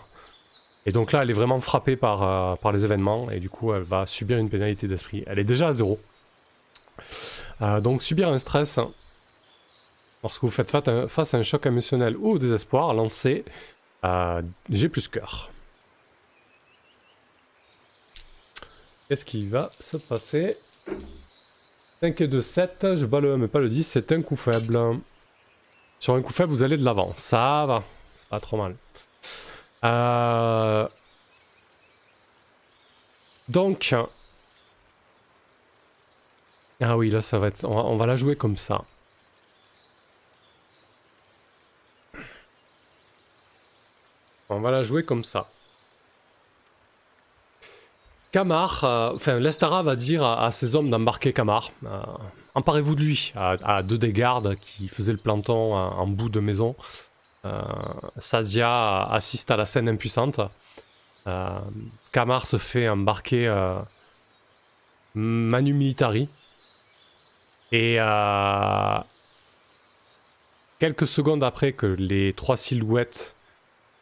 [0.88, 3.84] Et donc là, elle est vraiment frappée par, par les événements et du coup, elle
[3.84, 5.24] va subir une pénalité d'esprit.
[5.28, 6.00] Elle est déjà à zéro.
[7.62, 8.80] Euh, donc subir un stress.
[10.24, 10.72] Lorsque vous faites
[11.08, 13.46] face à un choc émotionnel ou au désespoir, lancez
[14.04, 15.52] euh, G plus cœur.
[19.08, 20.58] Qu'est-ce qui va se passer?
[22.02, 22.96] 5 et 2, 7.
[22.96, 23.84] Je bats le 1 mais pas le 10.
[23.84, 25.00] C'est un coup faible.
[26.00, 27.14] Sur un coup faible, vous allez de l'avant.
[27.16, 27.84] Ça va.
[28.18, 28.76] C'est pas trop mal.
[29.84, 30.88] Euh...
[33.48, 33.96] Donc.
[36.82, 37.64] Ah oui, là, ça va être.
[37.66, 38.84] on va la jouer comme ça.
[44.50, 45.48] On va la jouer comme ça.
[48.32, 51.72] Kamar, euh, enfin l'Estara va dire à, ses hommes d'embarquer Kamar.
[51.86, 52.02] Euh,
[52.54, 56.76] emparez-vous de lui, à, deux des gardes qui faisaient le planton en, bout de maison.
[57.46, 57.62] Euh,
[58.18, 60.42] Sadia assiste à la scène impuissante.
[62.12, 63.48] Kamar se fait embarquer
[65.16, 66.28] Manu Militari.
[67.72, 68.00] Et
[70.80, 73.36] quelques secondes après que les trois silhouettes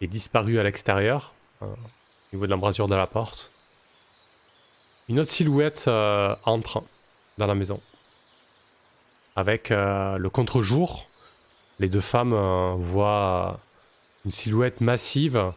[0.02, 3.52] est disparu à l'extérieur, euh, au niveau de l'embrasure de la porte.
[5.10, 6.84] Une autre silhouette euh, entre
[7.38, 7.80] dans la maison.
[9.36, 11.08] Avec euh, le contre-jour,
[11.80, 12.36] les deux femmes
[12.80, 13.60] voient
[14.26, 15.52] une silhouette massive,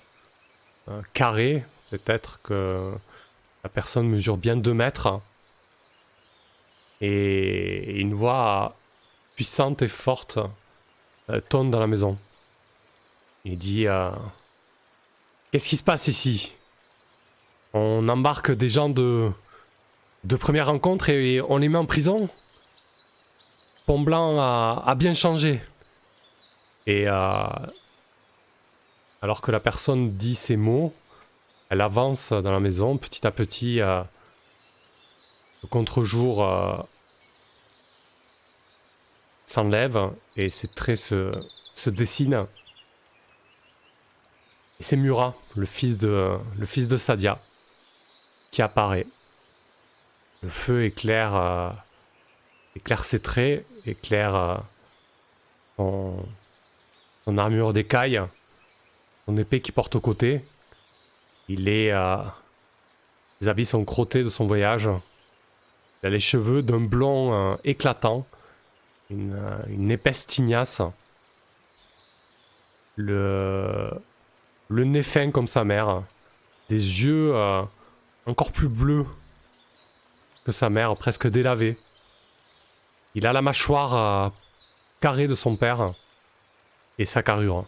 [1.13, 2.95] carrée, peut-être que
[3.63, 5.21] la personne mesure bien 2 mètres,
[7.01, 8.75] et une voix
[9.35, 10.39] puissante et forte
[11.49, 12.17] tonne dans la maison.
[13.45, 14.11] Il dit euh,
[15.51, 16.53] Qu'est-ce qui se passe ici?
[17.73, 19.31] On embarque des gens de,
[20.25, 22.29] de première rencontre et, on les met en prison?
[23.87, 25.63] Pont Blanc a, bien changé.
[26.89, 27.47] Et euh,
[29.23, 30.93] alors que la personne dit ces mots,
[31.71, 33.81] elle avance dans la maison petit à petit.
[35.67, 36.87] Euh, contre-jour
[39.45, 41.31] s'enlève et ses traits se,
[41.75, 42.47] se dessinent.
[44.79, 47.39] Et c'est Murat, le fils de, le fils de Sadia,
[48.51, 49.07] qui apparaît.
[50.43, 51.71] Le feu éclaire, euh,
[52.75, 54.35] éclaire ses traits, éclaire
[55.79, 56.13] euh,
[57.25, 58.21] son, armure d'écaille,
[59.25, 60.43] son épée qui porte au côté.
[61.49, 61.93] Il est.
[61.93, 62.19] Euh,
[63.41, 64.89] les habits sont crottés de son voyage.
[66.03, 68.27] Il a les cheveux d'un blond éclatant,
[69.11, 70.83] une, une épaisse tignasse.
[72.97, 74.01] Le,
[74.71, 76.03] nez fin comme sa mère,
[76.71, 77.63] des yeux euh,
[78.25, 79.07] encore plus bleus
[80.45, 81.77] que sa mère, presque délavés.
[83.15, 84.31] Il a la mâchoire euh,
[85.01, 85.93] carrée de son père
[86.99, 87.67] et sa carrure.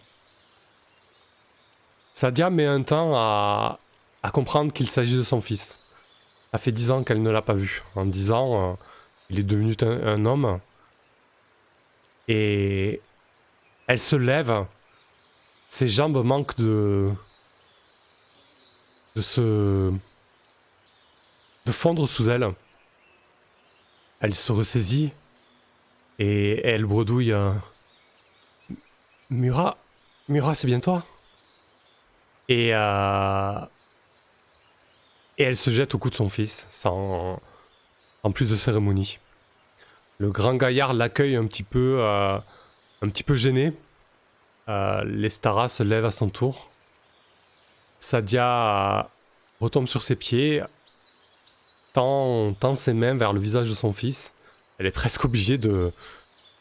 [2.15, 3.79] Sadia met un temps à,
[4.33, 5.79] comprendre qu'il s'agit de son fils.
[6.51, 7.83] Ça fait dix ans qu'elle ne l'a pas vu.
[7.95, 8.75] En dix ans, euh,
[9.31, 10.61] il est devenu un homme.
[12.29, 13.01] Et
[13.87, 14.67] elle se lève
[15.69, 17.11] ses jambes manquent de.
[19.15, 19.93] de se.
[21.67, 22.53] de fondre sous elle.
[24.21, 25.13] Elle se ressaisit
[26.19, 27.33] et elle bredouille.
[27.33, 27.53] Euh,
[29.31, 29.77] Murat,
[30.29, 31.05] Murat, c'est bien toi?
[32.49, 32.75] Et.
[32.75, 33.61] Euh,
[35.39, 37.41] et elle se jette au cou de son fils, sans.
[38.23, 39.19] en plus de cérémonie.
[40.19, 41.99] Le grand gaillard l'accueille un petit peu.
[42.01, 42.39] Euh,
[43.31, 43.73] gêné
[44.69, 46.71] euh, L'Estara se lève à son tour.
[48.01, 49.03] Sadia euh,
[49.61, 50.63] retombe sur ses pieds,
[51.95, 54.35] tend, ses mains vers le visage de son fils.
[54.79, 55.93] Elle est presque obligée de,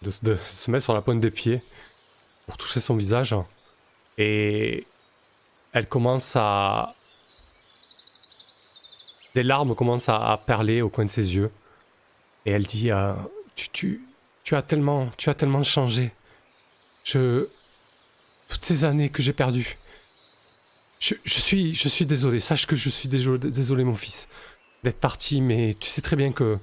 [0.09, 1.61] se mettre sur la pointe des pieds
[2.45, 3.35] pour toucher son visage.
[4.19, 4.85] Et
[5.73, 6.93] elle commence à...
[9.37, 11.51] Des larmes commencent à, perler au coin de ses yeux.
[12.47, 13.13] Et elle dit euh,
[13.53, 14.01] tu,
[14.49, 16.11] as tellement, tu as tellement changé.
[17.03, 17.47] Je,
[18.49, 19.77] toutes ces années que j'ai perdues.
[20.97, 22.39] Je, suis, je désolé.
[22.39, 24.27] Sache que je suis désolé, mon fils,
[24.83, 26.57] d'être parti, mais tu sais très bien que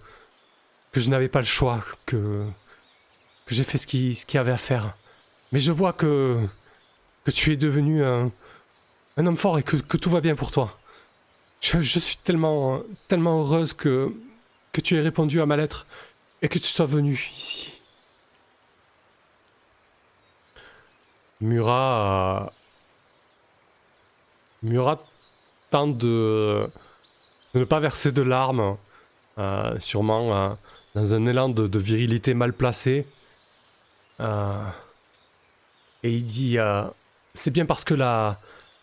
[0.94, 2.44] je n'avais pas le choix, que
[3.46, 4.96] j'ai fait ce qu'il ce y avait à faire.
[5.52, 6.40] Mais je vois que
[7.32, 8.32] tu es devenu un,
[9.16, 10.76] homme fort et que tout va bien pour toi.
[11.64, 14.12] Je, suis tellement tellement heureuse que
[14.82, 15.86] tu aies répondu à ma lettre
[16.42, 17.72] et que tu sois venu ici.
[21.40, 22.52] Murat.
[24.62, 25.02] Murat
[25.70, 26.68] tente de,
[27.54, 28.76] ne pas verser de larmes,
[29.38, 30.54] euh, sûrement euh,
[30.94, 33.06] dans un élan de, virilité mal placé.
[34.20, 34.64] Euh,
[36.02, 36.58] et il dit
[37.32, 38.36] C'est bien parce que la,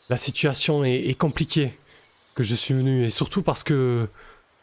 [0.09, 1.77] la situation est, compliquée
[2.35, 4.07] que je suis venu, et surtout parce que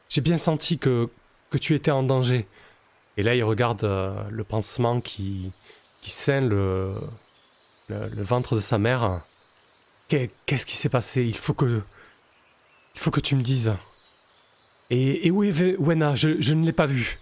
[0.08, 1.08] j'ai bien senti que,
[1.50, 2.46] que tu étais en danger.
[3.16, 3.82] Et là, il regarde
[4.30, 5.52] le pansement qui,
[6.02, 6.94] qui le,
[7.88, 9.20] le, ventre de sa mère.
[10.08, 11.24] Qu'est-ce qui s'est passé?
[11.24, 11.82] Il faut que.
[12.94, 13.72] Il faut que tu me dises.
[14.90, 16.14] Et, et où est Wena?
[16.14, 17.18] Je, je ne l'ai pas vue.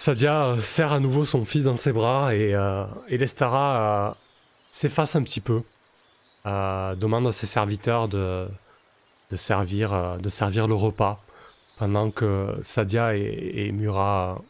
[0.00, 4.14] Sadia euh, serre à nouveau son fils dans ses bras et, euh, Lestara euh,
[4.70, 5.62] s'efface un petit peu.
[6.44, 8.48] Demande à ses serviteurs de,
[9.30, 11.22] de, servir, le repas
[11.78, 14.40] pendant que Sadia et, Murat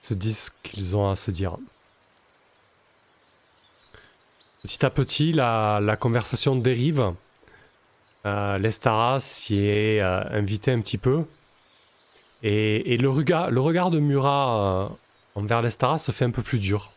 [0.00, 1.56] se disent ce qu'ils ont à se dire.
[4.62, 7.12] Petit à petit, la, conversation dérive.
[8.24, 11.24] Lestara s'y est invité un petit peu.
[12.46, 14.94] Et, le, regard, de Murat euh,
[15.34, 16.90] envers l'Estara se fait un peu plus dur.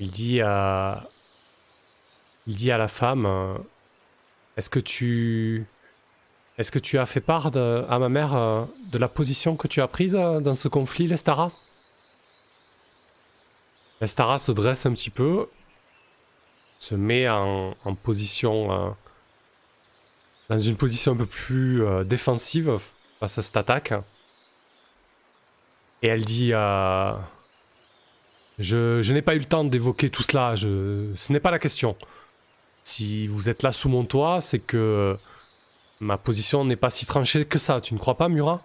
[0.00, 0.40] Il dit
[2.46, 3.54] il dit à la femme euh,
[4.56, 5.66] Est-ce que tu.
[6.58, 9.80] Est-ce que tu as fait part à ma mère euh, de la position que tu
[9.80, 11.50] as prise dans ce conflit, l'Estara?
[14.00, 15.48] L'Estara se dresse un petit peu,
[16.78, 17.74] se met en,
[18.04, 18.94] position.
[20.50, 22.78] dans une position un peu plus défensive
[23.18, 23.94] face à cette attaque.
[26.02, 27.12] Et elle dit euh,
[28.58, 31.96] Je, je n'ai pas eu le temps d'évoquer tout cela, ce n'est pas la question.
[32.84, 35.16] Si vous êtes là sous mon toit, c'est que
[36.00, 38.60] ma position n'est pas si tranchée que ça, tu ne crois pas, Murat?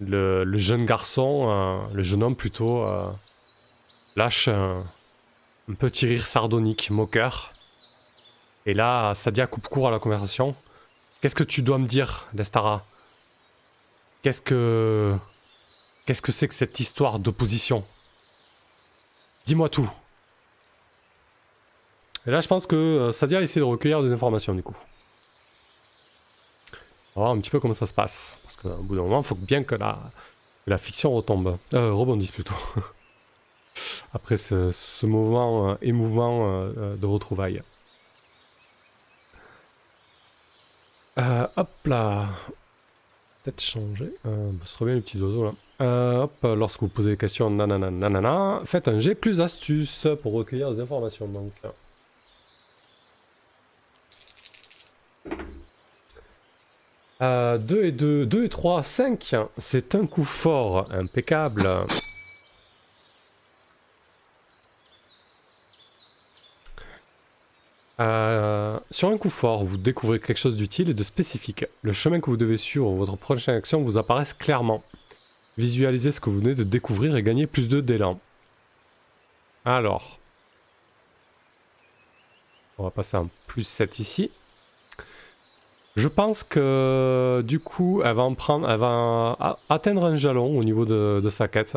[0.00, 3.10] Le, jeune garçon, euh, le jeune homme plutôt, euh,
[4.16, 4.84] lâche un,
[5.78, 7.52] petit rire sardonique, moqueur.
[8.66, 10.54] Et là, Sadia coupe court à la conversation.
[11.20, 12.84] Qu'est-ce que tu dois me dire, Lestara?
[14.22, 15.16] Qu'est-ce que.
[16.04, 17.84] Qu'est-ce que c'est que cette histoire d'opposition?
[19.46, 19.90] Dis-moi tout.
[22.26, 24.76] Et là, je pense que euh, Sadia essaie de recueillir des informations, du coup.
[27.14, 28.38] On va voir un petit peu comment ça se passe.
[28.42, 31.58] Parce qu'au bout d'un moment, il faut bien que la, fiction retombe.
[31.74, 32.54] Euh, rebondisse plutôt.
[34.14, 37.60] Après ce, ce mouvement euh, émouvant euh, de retrouvailles.
[41.18, 42.28] Euh, hop là.
[43.44, 44.12] Peut-être changer.
[44.26, 45.52] Euh, bah, c'est trop bien les petits oiseaux là.
[45.80, 50.32] Euh, hop, lorsque vous posez des questions, nanana, nanana, faites un G plus astuce pour
[50.32, 51.26] recueillir des informations.
[51.26, 51.52] Donc.
[57.22, 59.36] 2 euh, et 2, 2 et 3, 5.
[59.56, 61.68] C'est un coup fort, impeccable.
[68.00, 71.64] Euh, sur un coup fort, vous découvrez quelque chose d'utile et de spécifique.
[71.82, 74.82] Le chemin que vous devez suivre votre prochaine action vous apparaisse clairement.
[75.58, 78.18] Visualisez ce que vous venez de découvrir et gagnez plus de d'élan.
[79.64, 80.18] Alors.
[82.78, 84.32] On va passer un plus 7 ici.
[85.94, 88.80] Je pense que du coup, elle va en prendre, elle
[89.68, 91.76] atteindre un jalon au niveau de, de sa quête.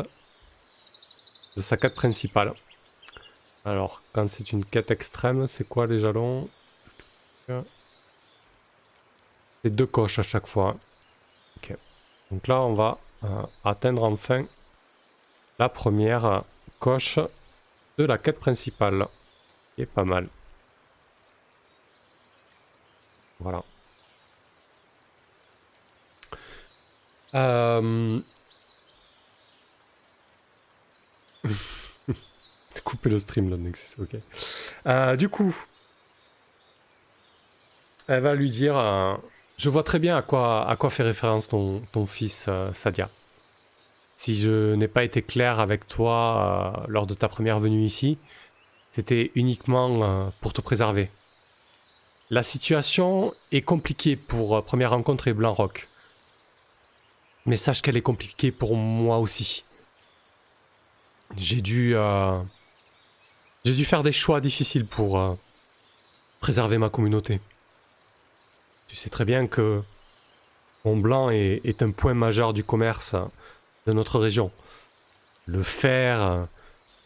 [1.56, 2.54] De sa quête principale.
[3.64, 6.48] Alors, quand c'est une quête extrême, c'est quoi les jalons?
[9.62, 10.76] C'est deux coches à chaque fois.
[11.58, 11.76] Ok.
[12.30, 14.44] Donc là, on va euh, atteindre enfin
[15.58, 16.44] la première
[16.78, 17.18] coche
[17.98, 19.06] de la quête principale.
[19.74, 20.28] Qui est pas mal.
[23.40, 23.62] Voilà.
[27.36, 28.20] Euh...
[32.84, 34.16] couper le stream là, Nexus, ok.
[34.86, 35.56] Euh, du coup,
[38.06, 39.14] elle va lui dire euh,
[39.58, 43.10] Je vois très bien à quoi, à quoi fait référence ton, ton fils Sadia.
[44.16, 48.18] Si je n'ai pas été clair avec toi lors de ta première venue ici,
[48.92, 51.10] c'était uniquement pour te préserver.
[52.30, 55.88] La situation est compliquée pour Première Rencontre et Blanc Rock.
[57.46, 59.64] Mais sache qu'elle est compliquée pour moi aussi.
[61.36, 61.94] J'ai dû
[63.64, 65.34] dû faire des choix difficiles pour euh,
[66.40, 67.40] préserver ma communauté.
[68.88, 69.82] Tu sais très bien que
[70.84, 73.16] Mont Blanc est, un point majeur du commerce
[73.86, 74.52] de notre région.
[75.46, 76.46] Le fer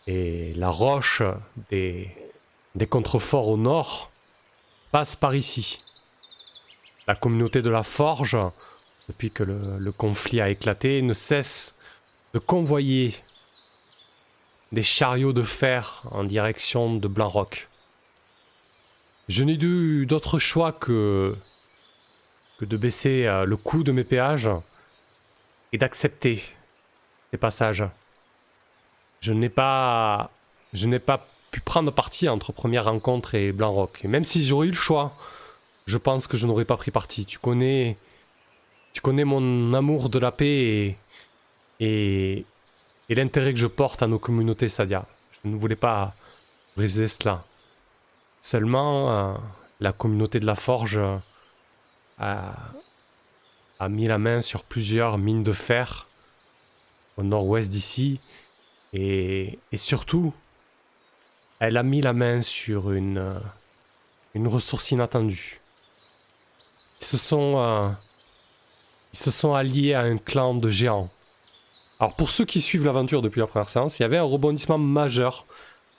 [0.07, 1.23] et la roche
[1.71, 2.15] des
[2.91, 4.11] contreforts au nord
[4.91, 5.81] passent par ici.
[7.07, 8.37] La communauté de la forge,
[9.11, 11.75] depuis que le conflit a éclaté, ne cesse
[12.33, 13.17] de convoyer
[14.71, 17.69] des chariots de fer en direction de Blanc-Rock.
[19.29, 21.37] Je n'ai eu d'autre choix que,
[22.59, 24.49] que de baisser euh, le coût de mes péages
[25.73, 26.43] et d'accepter
[27.31, 27.85] ces passages.
[29.21, 30.31] Je n'ai pas,
[30.73, 34.01] je n'ai pas pu prendre parti entre Première Rencontre et Blanc-Rock.
[34.05, 35.17] Et même si j'aurais eu le choix,
[35.87, 37.27] je pense que je n'aurais pas pris parti.
[37.27, 37.97] Tu connais,
[38.93, 40.97] tu connais mon amour de la paix et
[41.81, 42.45] et,
[43.09, 45.07] et l'intérêt que je porte à nos communautés Sadia.
[45.43, 46.15] Je ne voulais pas
[46.77, 47.45] briser cela.
[48.43, 49.35] Seulement, euh,
[49.81, 51.17] la communauté de la Forge euh,
[52.19, 52.55] a,
[53.79, 56.07] a, mis la main sur plusieurs mines de fer
[57.17, 58.21] au nord-ouest d'ici.
[58.93, 60.35] Et, et, surtout,
[61.59, 63.39] elle a mis la main sur une, euh,
[64.35, 65.61] une ressource inattendue.
[66.99, 67.95] Se sont,
[69.13, 71.11] ils se sont alliés à un clan de géants.
[71.99, 74.79] Alors pour ceux qui suivent l'aventure depuis la première séance, il y avait un rebondissement
[74.79, 75.47] majeur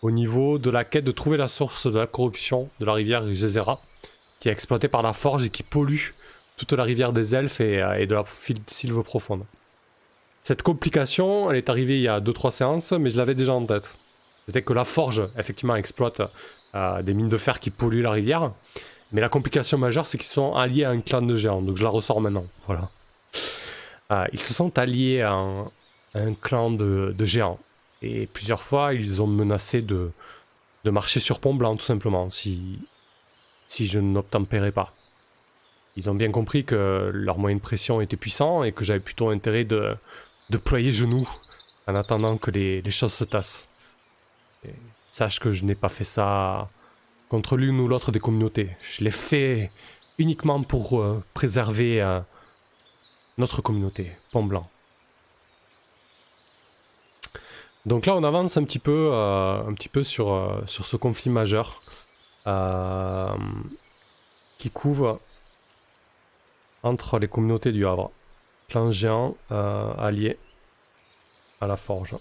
[0.02, 3.24] au niveau de la quête de trouver la source de la corruption de la rivière
[3.34, 3.80] Gezera,
[4.40, 6.14] qui est exploitée par la forge et qui pollue
[6.58, 8.26] toute la rivière des elfes et, euh, de la
[8.68, 9.44] sylve profonde.
[10.44, 13.66] Cette complication, elle est arrivée il y a 2-3 séances, mais je l'avais déjà en
[13.66, 13.96] tête.
[14.48, 16.22] C'était que la forge, effectivement, exploite
[16.74, 18.52] euh, des mines de fer qui polluent la rivière.
[19.12, 21.62] Mais la complication majeure, c'est qu'ils sont alliés à un clan de géants.
[21.62, 22.46] Donc je la ressors maintenant.
[22.66, 22.90] Voilà.
[24.12, 27.60] Euh, ils se sont alliés à un, clan de géants.
[28.02, 30.12] Et plusieurs fois, ils ont menacé de,
[30.86, 32.80] marcher sur pont blanc, tout simplement, si,
[33.68, 34.94] si je n'obtempérais pas.
[35.98, 39.30] Ils ont bien compris que leur moyen de pression était puissant et que j'avais plutôt
[39.30, 39.96] intérêt de,
[40.66, 41.28] ployer genoux
[41.88, 43.70] en attendant que les, les choses se tassent.
[45.12, 46.70] sache que je n'ai pas fait ça
[47.30, 48.72] contre l'une ou l'autre des communautés.
[48.82, 49.72] Je l'ai fait
[50.18, 52.20] uniquement pour euh, préserver euh,
[53.38, 54.70] notre communauté, Pont Blanc.
[57.86, 60.96] Donc là, on avance un petit peu, euh, un petit peu sur, euh, sur ce
[60.98, 61.82] conflit majeur
[62.48, 63.36] euh,
[64.60, 65.20] qui couvre
[66.84, 68.12] entre les communautés du Havre,
[68.70, 70.38] clan géant allié
[71.60, 72.16] à la forge.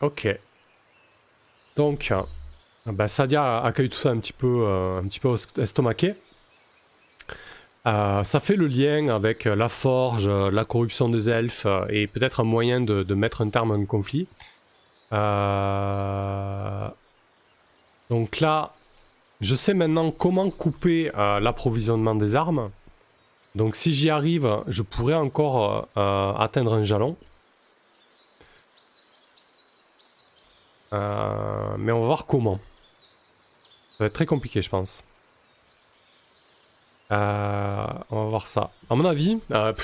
[0.00, 0.28] ok.
[1.76, 2.12] Donc,
[2.92, 6.14] bah, Sadia accueille tout ça un petit peu, un petit peu estomaqué.
[7.86, 12.06] Euh, ça fait le lien avec euh, la forge, euh, la corruption des elfes et
[12.06, 14.26] peut-être un moyen de, mettre un terme à un conflit.
[18.10, 18.72] Donc là,
[19.40, 22.70] je sais maintenant comment couper l'approvisionnement des armes.
[23.54, 27.16] Donc si j'y arrive, je pourrais encore atteindre un jalon.
[30.92, 32.58] mais on va voir comment.
[34.00, 35.04] Va être très compliqué, je pense.
[37.12, 38.70] Euh, on va voir ça.
[38.88, 39.74] À mon avis, euh,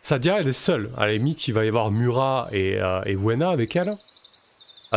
[0.00, 0.90] Sadia, elle est seule.
[0.96, 3.94] À la limite, il va y avoir Mura et, euh, Wena avec elle.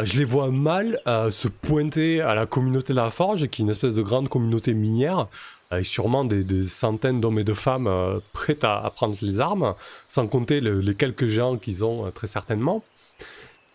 [0.01, 3.71] je les vois mal se pointer à la communauté de la Forge, qui est une
[3.71, 5.27] espèce de grande communauté minière,
[5.69, 9.75] avec sûrement des, centaines d'hommes et de femmes prêts à, prendre les armes,
[10.07, 12.83] sans compter les quelques géants qu'ils ont très certainement.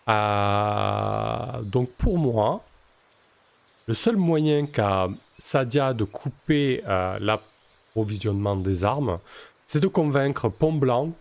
[0.07, 2.63] donc pour moi,
[3.87, 5.07] le seul moyen qu'a
[5.37, 7.39] Sadia de couper la
[7.95, 9.19] visionnement des armes,
[9.65, 11.13] c'est de convaincre Pont Blanc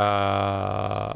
[0.00, 1.12] euh,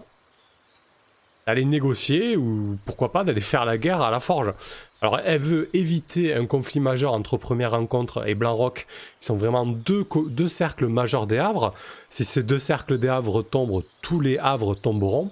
[1.46, 4.52] d'aller négocier ou pourquoi pas d'aller faire la guerre à la forge.
[5.00, 8.86] Alors elle veut éviter un conflit majeur entre Première Rencontre et Blanc-Rock,
[9.20, 11.72] qui sont vraiment deux, deux cercles majeurs des Havres.
[12.10, 15.30] Si ces deux cercles des Havres tombent, tous les Havres tomberont.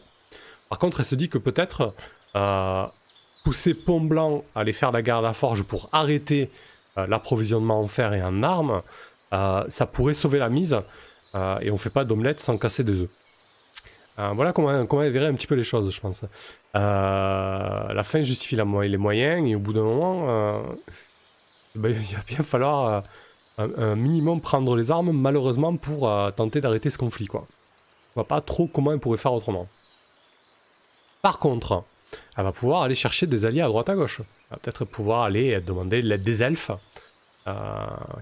[0.68, 1.94] Par contre, elle se dit que peut-être
[2.34, 2.86] euh,
[3.46, 6.50] pousser Pont Blanc à aller faire la guerre à la forge pour arrêter
[6.98, 8.82] euh, l'approvisionnement en fer et en armes,
[9.32, 10.76] euh, ça pourrait sauver la mise.
[11.36, 13.08] Euh, et on fait pas d'omelette sans casser des œufs.
[14.16, 16.24] voilà comment, comment elle verrait un petit peu les choses, je pense.
[16.74, 20.60] la fin justifie les moyens, et au bout d'un moment,
[21.76, 23.04] ben, il va bien falloir
[23.58, 27.28] un, minimum prendre les armes, malheureusement, pour tenter d'arrêter ce conflit.
[27.28, 27.42] Quoi.
[27.42, 29.68] On voit pas trop comment elle pourrait faire autrement.
[31.22, 31.84] Par contre,
[32.36, 34.20] elle va pouvoir aller chercher des alliés à droite à gauche.
[34.20, 36.70] Elle va peut-être pouvoir aller demander l'aide des elfes,
[37.46, 37.52] euh,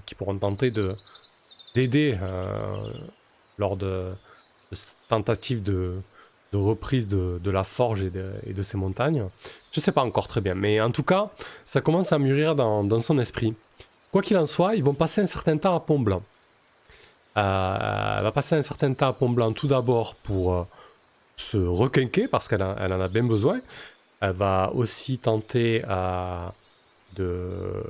[0.05, 0.95] qui pourront tenter de
[1.74, 2.93] d'aider euh,
[3.59, 4.12] lors de,
[5.09, 5.97] tentatives de,
[6.53, 9.26] reprise de, la forge et de, ces montagnes.
[9.72, 11.30] Je ne sais pas encore très bien, mais en tout cas,
[11.66, 13.55] ça commence à mûrir dans, son esprit.
[14.12, 16.22] Quoi qu'il en soit, ils vont passer un certain temps à Pont Blanc.
[17.37, 20.66] Euh, elle va passer un certain temps à Pont Blanc tout d'abord pour
[21.37, 23.61] se requinquer parce qu'elle en a bien besoin.
[24.20, 25.82] Elle va aussi tenter
[27.16, 27.82] de.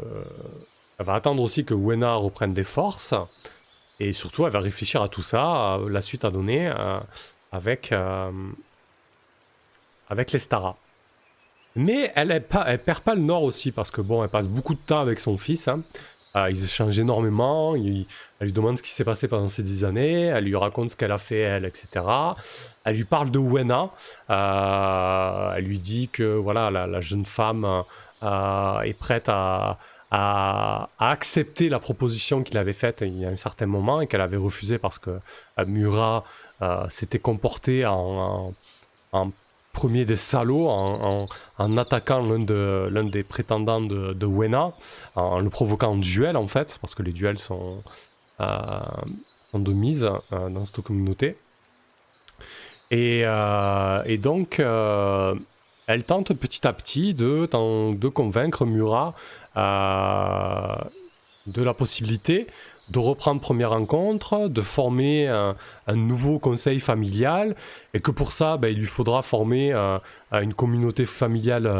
[0.98, 3.14] Elle va attendre aussi que Wena reprenne des forces.
[4.00, 6.98] Et surtout, elle va réfléchir à tout ça, la suite à donner euh,
[7.52, 8.30] avec, euh,
[10.08, 10.76] avec les Stara.
[11.76, 14.80] Mais elle, elle perd pas le nord aussi, parce que bon, elle passe beaucoup de
[14.80, 15.68] temps avec son fils.
[15.68, 15.82] Hein.
[16.36, 17.74] Euh, ils échangent énormément.
[18.44, 20.24] Elle lui demande ce qui s'est passé pendant ces dix années.
[20.24, 21.86] Elle lui raconte ce qu'elle a fait, elle, etc.
[22.84, 23.88] Elle lui parle de Wena.
[24.28, 27.84] Euh, elle lui dit que voilà, la, jeune femme
[28.22, 29.78] euh, est prête à,
[30.10, 34.20] a, accepté la proposition qu'il avait faite il y a un certain moment et qu'elle
[34.20, 35.18] avait refusé parce que
[35.66, 36.24] Murat
[36.90, 38.52] s'était comporté en,
[39.72, 44.72] premier des salauds en, attaquant l'un de, des prétendants de, de Wena,
[45.14, 47.82] en, le provoquant en duel en fait, parce que les duels sont,
[48.38, 51.36] sont de mise dans cette communauté.
[52.92, 55.34] Euh, et, donc, euh,
[55.86, 57.46] elle tente petit à petit de,
[58.08, 59.14] convaincre Murat
[59.56, 60.76] euh,
[61.46, 62.46] de la possibilité
[62.88, 65.54] de reprendre première rencontre, de former un,
[65.94, 67.56] nouveau conseil familial,
[67.94, 69.72] et que pour ça, ben, il lui faudra former
[70.32, 71.70] une communauté familiale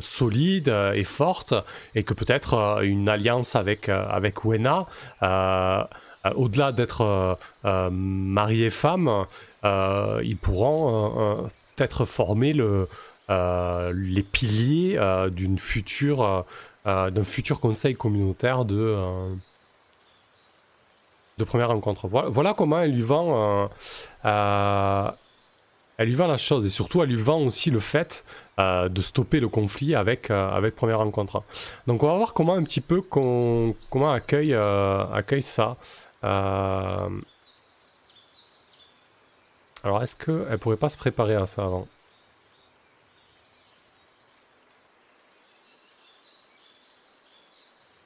[0.00, 1.54] solide et forte,
[1.94, 4.86] et que peut-être une alliance avec, avec Wena
[6.26, 7.34] euh, au-delà d'être euh,
[7.64, 9.26] euh, mari et femme,
[9.62, 12.88] ils pourront peut-être former le,
[13.28, 14.98] les piliers
[15.30, 16.44] d'une future,
[16.84, 18.96] d'un futur conseil communautaire de
[21.38, 22.08] de première rencontre.
[22.08, 23.68] Voilà, comment elle lui vend,
[24.24, 28.24] elle lui vend la chose et surtout elle lui vend aussi le fait
[28.58, 31.42] de stopper le conflit avec avec première rencontre.
[31.86, 35.76] Donc on va voir comment un petit peu comment accueille accueille ça.
[36.24, 37.08] Euh,
[39.82, 41.86] alors, est-ce qu'elle pourrait pas se préparer à ça avant?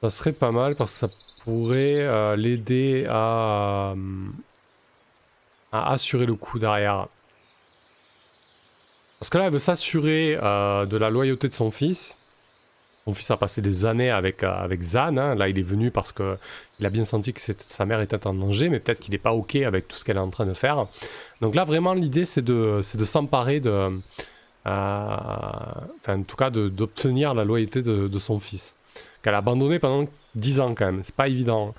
[0.05, 1.09] Ça serait pas mal parce que ça
[1.43, 3.95] pourrait euh, l'aider à,
[5.71, 7.07] à, assurer le coup derrière.
[9.19, 12.15] Parce que là, elle veut s'assurer euh, de la loyauté de son fils.
[13.05, 15.17] Son fils a passé des années avec, euh, avec Zan.
[15.17, 15.33] Hein.
[15.33, 16.37] Là, il est venu parce que
[16.79, 19.33] il a bien senti que sa mère était en danger, mais peut-être qu'il n'est pas
[19.33, 20.85] OK avec tout ce qu'elle est en train de faire.
[21.41, 23.99] Donc là, vraiment, l'idée, c'est de, de s'emparer de.
[24.67, 28.75] Euh, enfin, en tout cas, d'obtenir la loyauté de, son fils.
[29.25, 31.03] Qu'elle a abandonné pendant 10 ans, quand même.
[31.03, 31.75] C'est pas évident.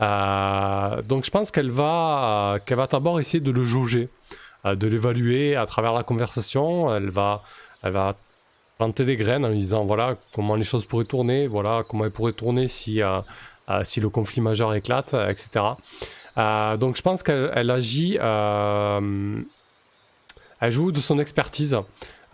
[0.00, 4.08] Euh, donc, je pense qu'elle va, qu'elle va d'abord essayer de le jauger,
[4.64, 6.94] de l'évaluer à travers la conversation.
[6.94, 7.42] Elle va,
[7.82, 8.16] elle va
[8.76, 12.12] planter des graines en lui disant voilà comment les choses pourraient tourner, voilà comment elles
[12.12, 13.20] pourraient tourner si, euh,
[13.68, 15.64] euh, si le conflit majeur éclate, etc.
[16.36, 19.44] Euh, donc je pense qu'elle agit, elle
[20.70, 21.76] joue de son expertise,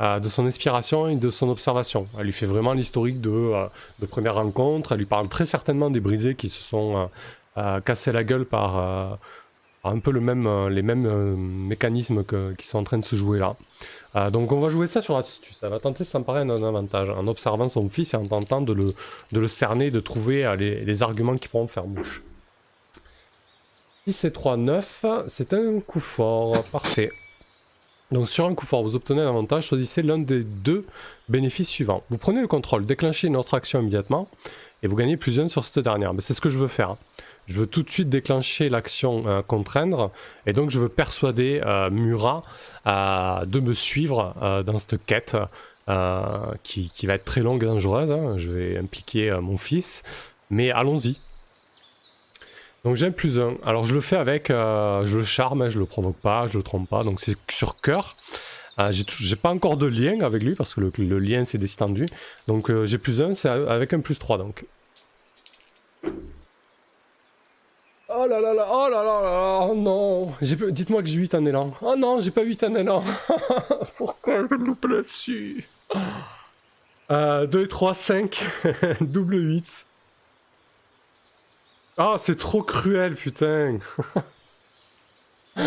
[0.01, 2.07] de son inspiration et de son observation.
[2.19, 3.53] Elle lui fait vraiment l'historique de,
[3.99, 7.11] de première rencontre, elle lui parle très certainement des brisés qui se sont
[7.85, 9.19] cassés la gueule par
[9.85, 11.37] un peu le même, les mêmes
[11.67, 12.25] mécanismes
[12.57, 13.57] qui sont en train de se jouer là.
[14.17, 15.59] Euh, donc on va jouer ça sur l'astuce.
[15.63, 18.73] Elle va tenter de s'emparer d'un avantage en observant son fils et en tentant de
[18.73, 18.93] le,
[19.33, 22.23] de le cerner, de trouver euh, les, arguments qui pourront faire bouche.
[24.09, 27.11] 6 et 3, 9, c'est un coup fort, parfait.
[28.13, 30.85] Donc sur un coup fort, vous obtenez un avantage, choisissez l'un des deux
[31.29, 32.03] bénéfices suivants.
[32.11, 34.29] Vous prenez le contrôle, déclenchez une autre action immédiatement,
[34.83, 36.13] et vous gagnez plus 1 sur cette dernière.
[36.13, 36.97] Mais c'est ce que je veux faire.
[37.47, 40.13] Je veux tout de suite déclencher l'action euh, contraindre
[40.47, 42.45] et donc je veux persuader euh, Murat
[42.87, 44.35] euh, de me suivre
[44.65, 45.37] dans cette quête
[46.63, 48.13] qui, va être très longue et dangereuse.
[48.13, 48.39] Hein.
[48.39, 50.03] Je vais impliquer mon fils,
[50.49, 51.19] mais allons-y.
[52.85, 53.57] Donc j'ai un plus un.
[53.65, 56.63] Alors je le fais avec, je le charme, hein, je le provoque pas, je le
[56.63, 58.17] trompe pas, donc c'est sur cœur.
[58.91, 62.09] j'ai pas encore de lien avec lui parce que le, lien s'est distendu.
[62.49, 64.65] Donc j'ai plus un, c'est avec un plus 3 donc.
[68.13, 70.33] Oh là là là, oh là là là, oh non.
[70.41, 71.73] Dites-moi que j'ai 8 en élan.
[71.81, 73.05] Oh non, j'ai pas 8 en élan.
[73.97, 75.69] Pourquoi je loupe là-dessus
[77.13, 78.45] euh, 2, 3, 5,
[79.01, 79.87] double 8.
[82.03, 83.79] Ah, c'est trop cruel, putain.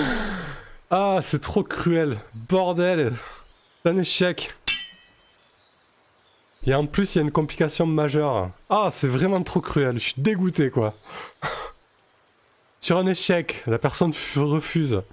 [0.89, 2.17] ah, c'est trop cruel.
[2.49, 3.13] Bordel.
[3.83, 4.51] C'est un échec.
[6.65, 8.49] Et en plus, il y a une complication majeure.
[8.67, 9.99] Ah, c'est vraiment trop cruel.
[9.99, 10.95] Je suis dégoûté, quoi.
[12.81, 15.03] Sur un échec, la personne refuse.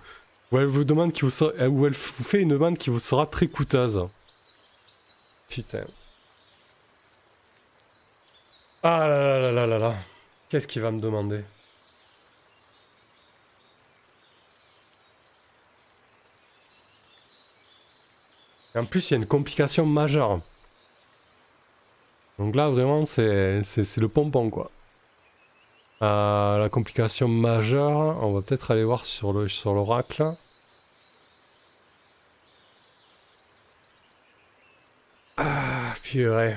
[0.53, 2.89] Ou elle vous demande qui vous sera, euh, ou elle vous fait une demande qui
[2.89, 4.09] vous sera très coûteuse.
[5.51, 5.85] Putain.
[8.83, 9.97] Ah là là là là là
[10.51, 11.43] Qu'est-ce qu'il va me demander?
[18.75, 20.41] En plus, il y a une complication majeure.
[22.39, 23.63] Donc là, vraiment, c'est
[23.97, 24.71] le pompon, quoi.
[26.03, 30.35] Euh, la complication majeure, on va peut-être aller voir sur le sur l'oracle.
[35.37, 36.57] Ah, purée.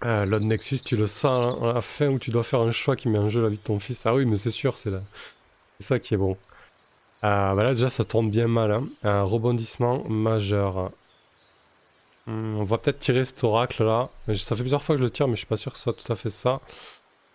[0.00, 2.94] Ah, L'autre Nexus, tu le sens à la fin où tu dois faire un choix
[2.96, 4.06] qui met en jeu la vie de ton fils.
[4.06, 4.90] Ah oui, mais c'est sûr, c'est
[5.80, 6.36] ça qui est bon.
[7.22, 8.72] Ah, bah là, déjà, ça tourne bien mal.
[8.72, 8.88] Hein.
[9.02, 10.92] Un rebondissement majeur.
[12.26, 14.10] Hmm, on va peut-être tirer cet oracle là.
[14.36, 15.84] Ça fait plusieurs fois que je le tire, mais je suis pas sûr que ce
[15.84, 16.60] soit tout à fait ça.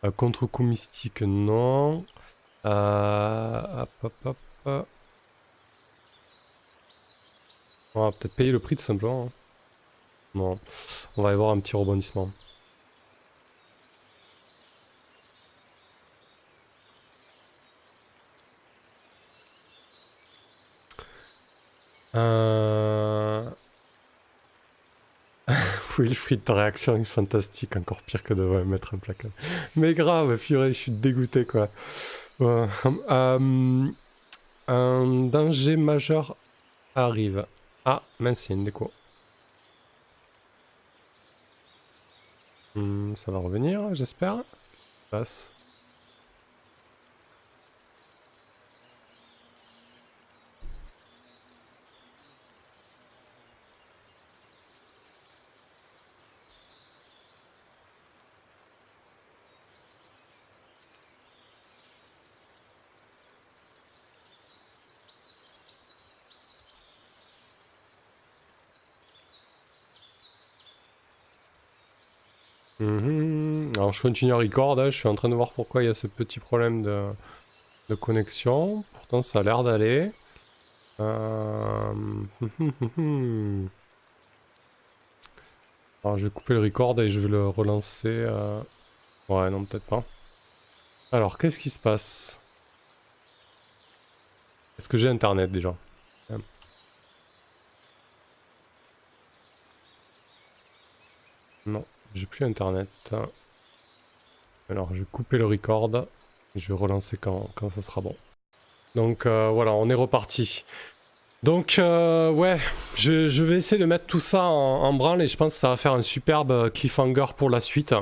[0.06, 2.06] Euh, contre-coup mystique, non.
[2.66, 4.88] Euh, hop, hop, hop.
[7.96, 9.26] On va peut-être payer le prix tout simplement.
[9.26, 9.32] Hein.
[10.36, 10.60] Non,
[11.18, 12.30] on va y avoir un petit rebondissement.
[22.16, 23.50] Euh...
[25.98, 29.32] Wilfried, ta réaction est fantastique, encore pire que de mettre un placard.
[29.76, 31.70] Mais grave, purée, je suis dégoûté quoi.
[32.42, 32.68] Euh,
[34.68, 36.36] un danger majeur
[36.96, 37.46] arrive.
[37.86, 38.92] Ah, mince, il y a une déco.
[42.76, 44.44] Hmm, ça va revenir, j'espère.
[45.12, 45.54] Passe.
[72.84, 73.72] Mhm.
[73.78, 74.90] Alors je continue à record, hein.
[74.90, 77.14] je suis en train de voir pourquoi il y a ce petit problème de,
[77.96, 78.84] connexion.
[78.94, 80.12] Pourtant ça a l'air d'aller.
[81.00, 81.94] Euh,
[86.04, 88.10] Alors je vais couper le record et je vais le relancer.
[88.10, 88.62] Euh,
[89.30, 90.04] ouais non peut-être pas.
[91.12, 92.40] Alors qu'est-ce qui se passe?
[94.80, 95.76] Est-ce que j'ai internet déjà?
[101.66, 101.86] Non.
[102.16, 102.90] J'ai plus internet.
[104.70, 105.90] Alors je vais couper le record.
[106.56, 108.16] Je vais relancer quand, ça sera bon.
[108.96, 110.66] Donc euh, voilà, on est reparti.
[111.42, 112.60] Donc euh, ouais,
[112.96, 115.78] je, vais essayer de mettre tout ça en, branle et je pense que ça va
[115.78, 117.94] faire un superbe cliffhanger pour la suite.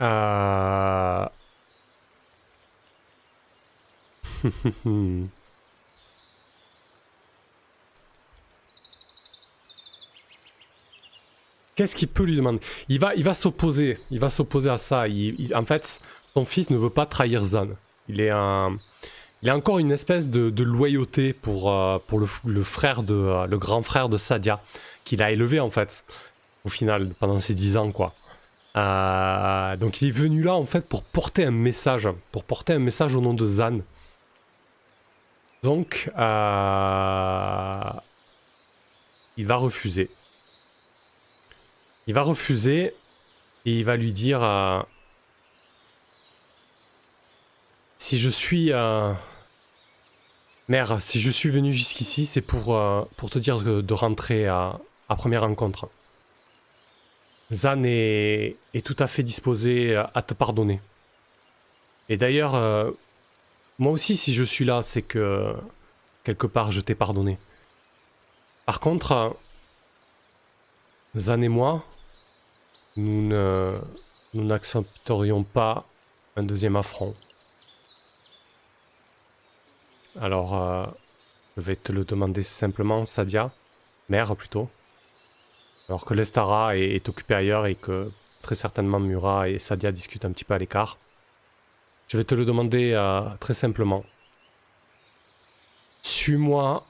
[0.00, 1.26] Euh...
[11.74, 12.60] Qu'est-ce qu'il peut lui demander?
[12.88, 13.98] Il va, il va s'opposer.
[14.10, 15.04] Il va s'opposer à ça.
[15.54, 16.00] en fait,
[16.34, 17.68] son fils ne veut pas trahir Zan.
[18.08, 18.76] Il est un,
[19.42, 23.58] il a encore une espèce de, loyauté pour, euh, pour le, frère de, euh, le
[23.58, 24.60] grand frère de Sadia,
[25.04, 26.04] qu'il a élevé en fait,
[26.64, 28.14] au final, pendant ces dix ans quoi.
[28.74, 32.78] Euh, donc il est venu là en fait pour porter un message, pour porter un
[32.78, 33.80] message au nom de Zan.
[35.62, 36.10] Donc,
[39.36, 40.10] il va refuser.
[42.06, 42.94] Il va refuser
[43.64, 44.80] et il va lui dire euh,
[47.98, 49.12] si je suis euh,
[50.68, 55.16] mère, si je suis venu jusqu'ici, c'est pour, euh, te dire de, rentrer à, à,
[55.16, 55.88] première rencontre.
[57.52, 60.80] Zan est, est, tout à fait disposé à te pardonner.
[62.08, 62.54] Et d'ailleurs,
[63.78, 65.54] moi aussi, si je suis là, c'est que
[66.24, 67.38] quelque part je t'ai pardonné.
[68.64, 69.36] Par contre,
[71.16, 71.84] Zan et moi,
[72.96, 73.74] nous
[74.34, 75.84] n'accepterions pas
[76.36, 77.14] un deuxième affront.
[80.20, 80.86] Alors, euh,
[81.56, 83.50] je vais te le demander simplement, Sadia,
[84.08, 84.68] mère plutôt.
[85.88, 88.10] Alors que l'Estara est, est occupée ailleurs et que
[88.42, 90.98] très certainement Murat et Sadia discutent un petit peu à l'écart.
[92.08, 94.04] Je vais te le demander euh, très simplement.
[96.02, 96.84] Suis-moi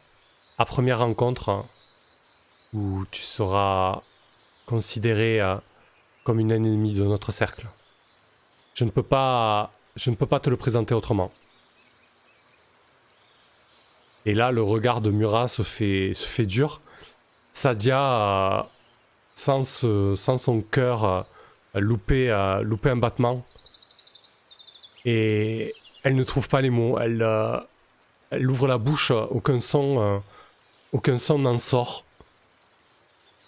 [0.58, 1.64] à première rencontre
[2.72, 4.02] où tu seras
[4.66, 5.56] considéré euh,
[6.24, 7.66] comme une ennemie de notre cercle.
[8.74, 11.30] Je ne peux pas, je ne peux pas te le présenter autrement.
[14.24, 16.80] Et là, le regard de Murat se fait, se fait dur.
[17.52, 18.68] Sadia,
[19.34, 21.26] sans, sans son cœur, a
[21.74, 22.28] loupé,
[22.62, 23.38] loupé un battement.
[25.04, 26.98] Et elle ne trouve pas les mots.
[26.98, 27.26] Elle,
[28.30, 30.22] elle ouvre la bouche, aucun son,
[30.92, 32.04] aucun son n'en sort.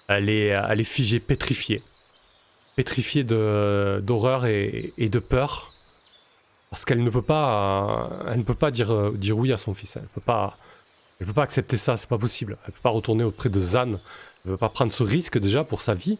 [0.09, 1.83] Elle est, elle est figée, pétrifiée
[2.77, 5.72] pétrifiée d'horreur et, de peur.
[6.70, 9.97] Parce qu'elle ne peut pas, elle ne peut pas dire, dire oui à son fils.
[9.97, 10.20] Elle peut
[11.27, 12.57] peut pas accepter ça, c'est pas possible.
[12.66, 13.99] Elle peut pas retourner auprès de Zan.
[14.45, 16.18] Elle peut pas prendre ce risque déjà pour sa vie.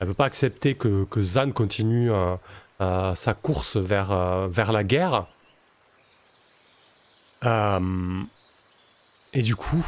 [0.00, 2.36] Elle peut pas accepter que, que Zan continue euh,
[2.80, 5.26] euh, sa course vers, euh, vers la guerre.
[9.32, 9.86] et du coup,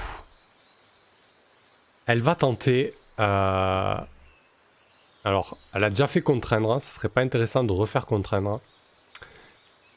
[2.06, 2.94] elle va tenter
[5.24, 6.80] alors, elle a déjà fait contraindre, hein.
[6.80, 8.60] ça serait pas intéressant de refaire contraindre.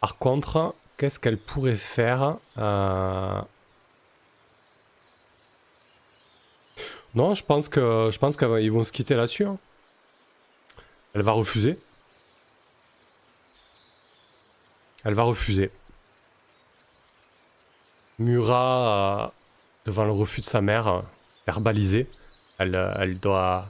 [0.02, 3.42] Par contre, qu'est-ce qu'elle pourrait faire euh,
[7.16, 9.46] Non, je pense que je pense qu'ils vont se quitter là-dessus.
[9.46, 9.58] Hein.
[11.14, 11.78] Elle va refuser.
[15.06, 15.72] Elle va refuser.
[18.20, 19.32] Murat, euh,
[19.86, 21.02] devant le refus de sa mère, euh,
[21.48, 22.10] verbalisé,
[22.58, 23.68] elle, elle doit.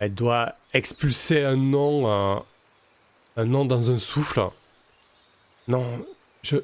[0.00, 2.44] Elle doit expulser un nom.
[3.36, 4.42] un nom dans un souffle.
[5.68, 6.04] Non,
[6.42, 6.56] je,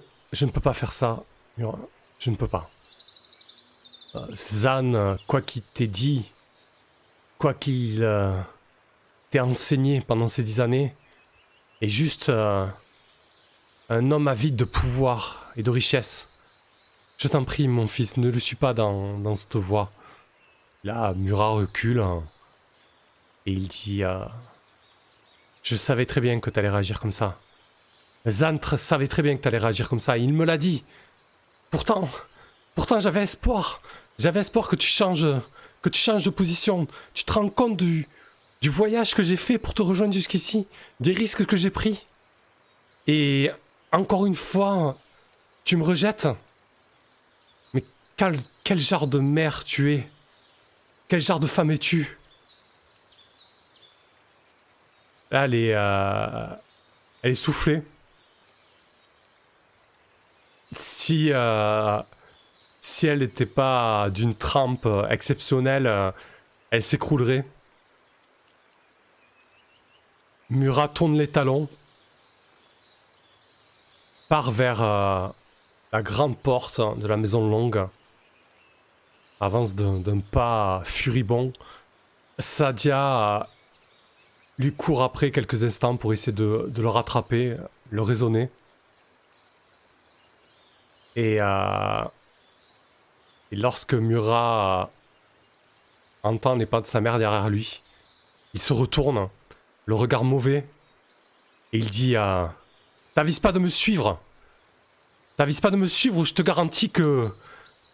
[0.43, 1.23] ne peux pas faire ça.
[1.59, 2.69] Je ne peux pas.
[4.35, 6.25] Zan, quoi qu'il t'ait dit,
[7.39, 8.07] quoi qu'il
[9.31, 10.95] t'ait enseigné pendant ces dix années,
[11.83, 12.33] est juste
[13.89, 16.29] un homme avide de pouvoir et de richesse.
[17.19, 19.91] Je t'en prie, mon fils, ne le suis pas dans, dans cette voie.
[20.85, 22.23] Là, Murat recule hein,
[23.47, 24.25] et il dit euh,
[25.63, 27.39] Je savais très bien que tu allais réagir comme ça.
[28.29, 30.19] Zantre savait très bien que tu allais réagir comme ça.
[30.19, 30.85] Il me l'a dit.
[31.71, 32.09] Pourtant,
[32.75, 33.81] pourtant j'avais espoir.
[34.19, 35.27] J'avais espoir que tu changes,
[35.81, 36.89] que tu changes de position.
[37.15, 38.09] Tu te rends compte du,
[38.61, 40.67] du voyage que j'ai fait pour te rejoindre jusqu'ici,
[41.01, 42.05] des risques que j'ai pris.
[43.07, 43.51] Et
[43.93, 44.99] encore une fois,
[45.65, 46.27] tu me rejettes
[47.73, 47.85] Mais
[48.17, 50.09] quel genre de mère tu es?
[51.09, 52.16] Quel genre de femme es-tu?
[55.31, 56.47] Elle est, euh,
[57.23, 57.83] elle est soufflée.
[60.73, 62.01] Si, euh,
[62.81, 66.11] si elle n'était pas d'une trempe exceptionnelle, euh,
[66.71, 67.45] elle s'écroulerait.
[70.51, 71.69] Murat tourne les talons
[74.29, 77.87] part vers la grande porte de la maison longue,
[79.41, 81.53] avance d'un pas furibond.
[82.39, 83.49] Sadia
[84.59, 87.57] lui court après quelques instants pour essayer de, le rattraper,
[87.91, 88.51] le raisonner.
[91.15, 92.05] Et, euh,
[93.53, 94.91] et lorsque Murat
[96.23, 97.83] entend les pas de sa mère derrière lui,
[98.55, 99.29] il se retourne,
[99.87, 100.67] le regard mauvais,
[101.73, 102.55] et il dit à...
[103.15, 104.21] T'avises pas de me suivre.
[105.37, 107.31] T'avises pas de me suivre ou je te garantis que.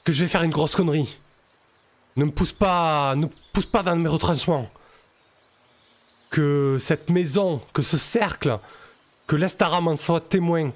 [0.04, 1.18] que je vais faire une grosse connerie.
[2.16, 3.14] Ne me pousse pas.
[3.14, 4.68] ne pousse pas dans mes retranchements.
[6.32, 8.58] Que cette maison, que ce cercle,
[9.26, 10.72] que l'Estaram en soit témoin.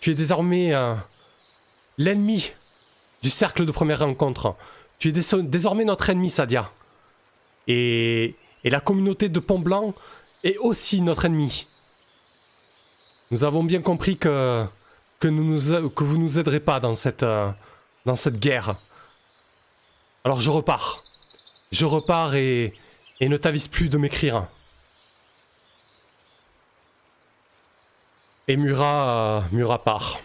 [0.00, 0.94] Tu es désormais euh,
[1.98, 2.52] l'ennemi
[3.22, 4.54] du cercle de première rencontre.
[4.98, 6.70] Tu es désormais notre ennemi, Sadia.
[7.68, 8.34] Et,
[8.64, 9.94] et la communauté de Pont Blanc
[10.44, 11.66] est aussi notre ennemi.
[13.30, 14.64] Nous avons bien compris que,
[15.18, 17.50] que, vous nous aiderez pas dans cette, euh,
[18.04, 18.76] dans cette guerre.
[20.24, 21.02] Alors je repars.
[21.70, 22.74] Je repars et,
[23.20, 24.46] et ne t'avise plus de m'écrire.
[28.48, 30.20] Et Murat, euh, Murat part.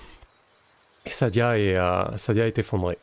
[1.06, 2.98] Et Sadia est, euh, Sadia est effondrée.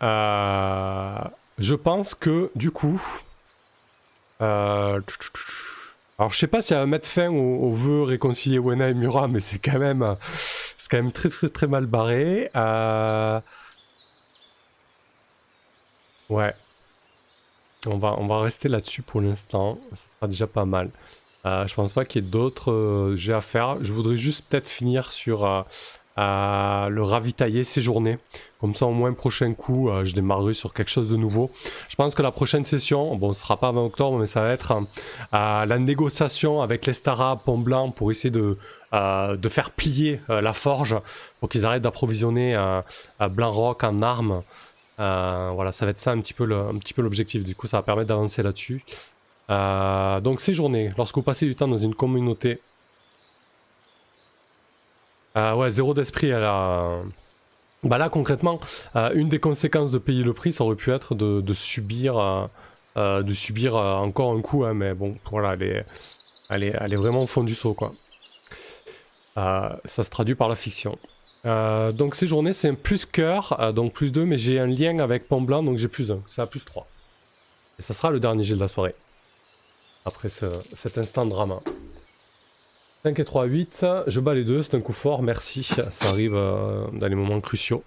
[0.00, 3.02] je pense que du coup,
[6.18, 9.28] alors je sais pas si elle va mettre fin au, vœu réconcilier Wena et Mura,
[9.28, 10.16] mais c'est quand même
[11.12, 12.50] très très très mal barré.
[12.56, 13.40] Euh,
[16.28, 16.54] ouais.
[17.86, 19.78] On va, on va rester là-dessus pour l'instant.
[19.94, 20.90] Ça sera déjà pas mal.
[21.46, 23.78] Euh, je pense pas qu'il y ait d'autres euh, à faire.
[23.82, 25.64] Je voudrais juste peut-être finir sur
[26.20, 28.18] à le ravitailler ces journées.
[28.60, 31.52] Comme ça, au moins, prochain coup, euh, je démarrerai sur quelque chose de nouveau.
[31.88, 34.50] Je pense que la prochaine session, bon, ce sera pas avant octobre, mais ça va
[34.50, 38.58] être euh, la négociation avec l'Estara Pont Blanc pour essayer de,
[38.94, 40.96] euh, de faire plier la forge
[41.38, 42.58] pour qu'ils arrêtent d'approvisionner
[43.30, 44.42] Blanc Rock en armes.
[44.96, 46.44] voilà, ça va être ça un petit peu
[47.02, 47.44] l'objectif.
[47.44, 48.84] Du coup, ça va permettre d'avancer là-dessus.
[49.48, 52.60] Donc ces journées, lorsque vous passez du temps dans une communauté
[55.40, 57.00] ah ouais, zéro d'esprit, elle a.
[57.84, 58.58] Bah là, concrètement,
[58.96, 62.18] euh, une des conséquences de payer le prix, ça aurait pu être de, subir,
[62.96, 65.86] euh, de subir encore un coup, hein, mais bon, voilà, elle est,
[66.50, 67.92] elle est, elle est vraiment au fond du saut, quoi.
[69.36, 70.98] ça se traduit par la fiction.
[71.44, 75.28] donc ces journées, c'est un plus cœur, donc plus 2, mais j'ai un lien avec
[75.28, 76.84] Pont Blanc, donc j'ai plus 1, c'est à plus 3.
[77.78, 78.96] Et ça sera le dernier jet de la soirée.
[80.08, 81.60] Après cet instant drama.
[83.02, 83.86] 5 et 3, 8.
[84.06, 85.62] Je bats les deux, c'est un coup fort, merci.
[85.62, 87.84] Ça arrive euh, dans les moments cruciaux.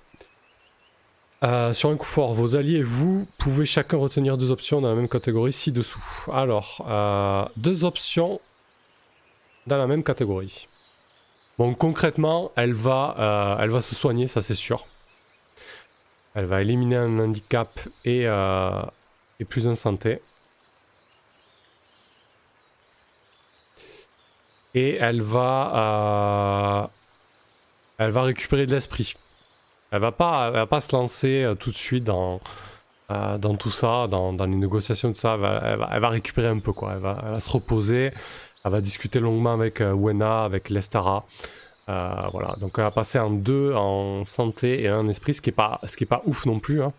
[1.44, 4.90] Euh, sur un coup fort, vos alliés et vous pouvez chacun retenir deux options dans
[4.90, 6.04] la même catégorie ci-dessous.
[6.32, 8.40] Alors, euh, deux options
[9.66, 10.68] dans la même catégorie.
[11.58, 14.86] Bon, concrètement, elle va, elle va se soigner, ça c'est sûr.
[16.36, 18.26] Elle va éliminer un handicap et,
[19.40, 20.22] et plus un santé.
[24.74, 26.88] Et elle va, euh,
[27.98, 29.16] elle va récupérer de l'esprit.
[29.92, 32.40] Elle va pas, elle va pas se lancer tout de suite dans,
[33.10, 35.34] dans tout ça, dans, les négociations de ça.
[35.34, 36.94] Elle va, récupérer un peu, quoi.
[36.94, 38.10] Elle va, se reposer.
[38.64, 41.26] Elle va discuter longuement avec Wena, avec Lestara.
[41.88, 45.54] voilà, donc elle va passer en deux en santé et en esprit, ce qui est
[45.54, 46.82] pas, ce qui est pas ouf non plus.
[46.82, 46.94] Hein.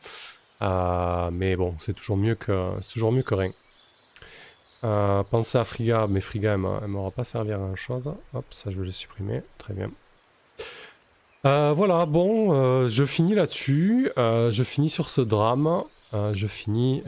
[0.62, 3.50] Euh, mais bon, c'est toujours mieux que c'est toujours mieux que rien.
[4.84, 8.12] Euh, pensez à Friga, mais Friga elle m'aura pas servi à grand chose.
[8.34, 9.90] Hop, ça je vais le supprimer, très bien.
[11.44, 14.10] Euh, voilà, bon, je finis là-dessus.
[14.16, 15.82] je finis sur ce drame.
[16.12, 17.02] je finis.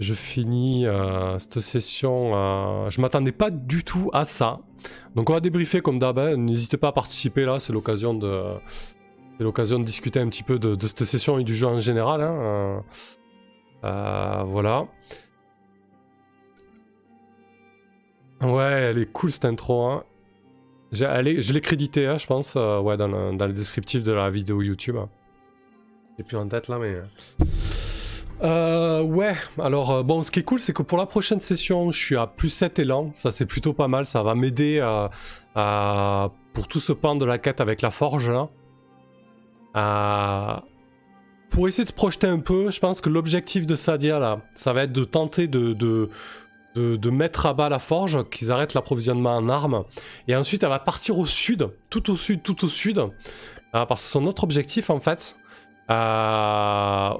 [0.00, 0.86] Je finis
[1.38, 2.88] cette session.
[2.90, 4.60] je m'attendais pas du tout à ça.
[5.14, 6.18] Donc on va débriefer comme d'hab.
[6.18, 6.36] Hein.
[6.36, 8.54] N'hésitez pas à participer là, c'est l'occasion de,
[9.38, 12.22] l'occasion de discuter un petit peu de, cette session et du jeu en général.
[12.22, 12.82] Hein.
[13.84, 14.86] Euh, euh, voilà.
[18.42, 19.84] Ouais, elle est cool cette intro.
[19.84, 20.04] Hein.
[20.92, 24.96] je l'ai crédité, hein, je pense, euh, ouais, dans le, descriptif de la vidéo YouTube.
[26.16, 26.96] J'ai plus en tête là, mais.
[29.02, 32.16] ouais, alors bon, ce qui est cool, c'est que pour la prochaine session, je suis
[32.16, 33.10] à plus 7 élan.
[33.14, 34.06] Ça, c'est plutôt pas mal.
[34.06, 34.80] Ça va m'aider
[35.54, 38.48] pour tout ce pan de la quête avec la forge là.
[41.50, 44.40] Euh, pour essayer de se projeter un peu, je pense que l'objectif de Sadia, là,
[44.54, 46.08] ça va être de tenter de,
[47.10, 49.84] mettre à bas la forge, qu'ils arrêtent l'approvisionnement en armes.
[50.28, 52.98] Et ensuite, elle va partir au sud, tout au sud, tout au sud.
[52.98, 55.36] Euh, parce que son autre objectif, en fait,
[55.90, 57.10] euh,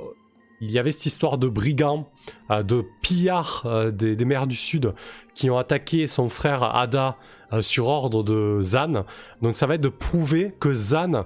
[0.61, 2.09] il y avait cette histoire de brigands,
[2.51, 4.95] de pillards des, des, mers du sud,
[5.35, 7.16] qui ont attaqué son frère Ada
[7.62, 9.07] sur ordre de Zan.
[9.41, 11.24] Donc ça va être de prouver que Zan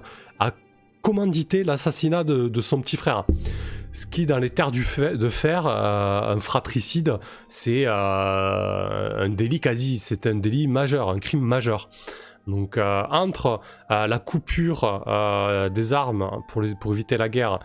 [1.05, 3.25] commandité l'assassinat de, son petit frère.
[3.93, 9.59] Ce qui, dans les terres du de fer, euh, un fratricide, c'est euh, un délit
[9.59, 11.91] quasi, c'est un délit majeur, un crime majeur.
[12.47, 15.03] Donc euh, entre la coupure
[15.71, 17.59] des armes pour, pour, éviter la guerre,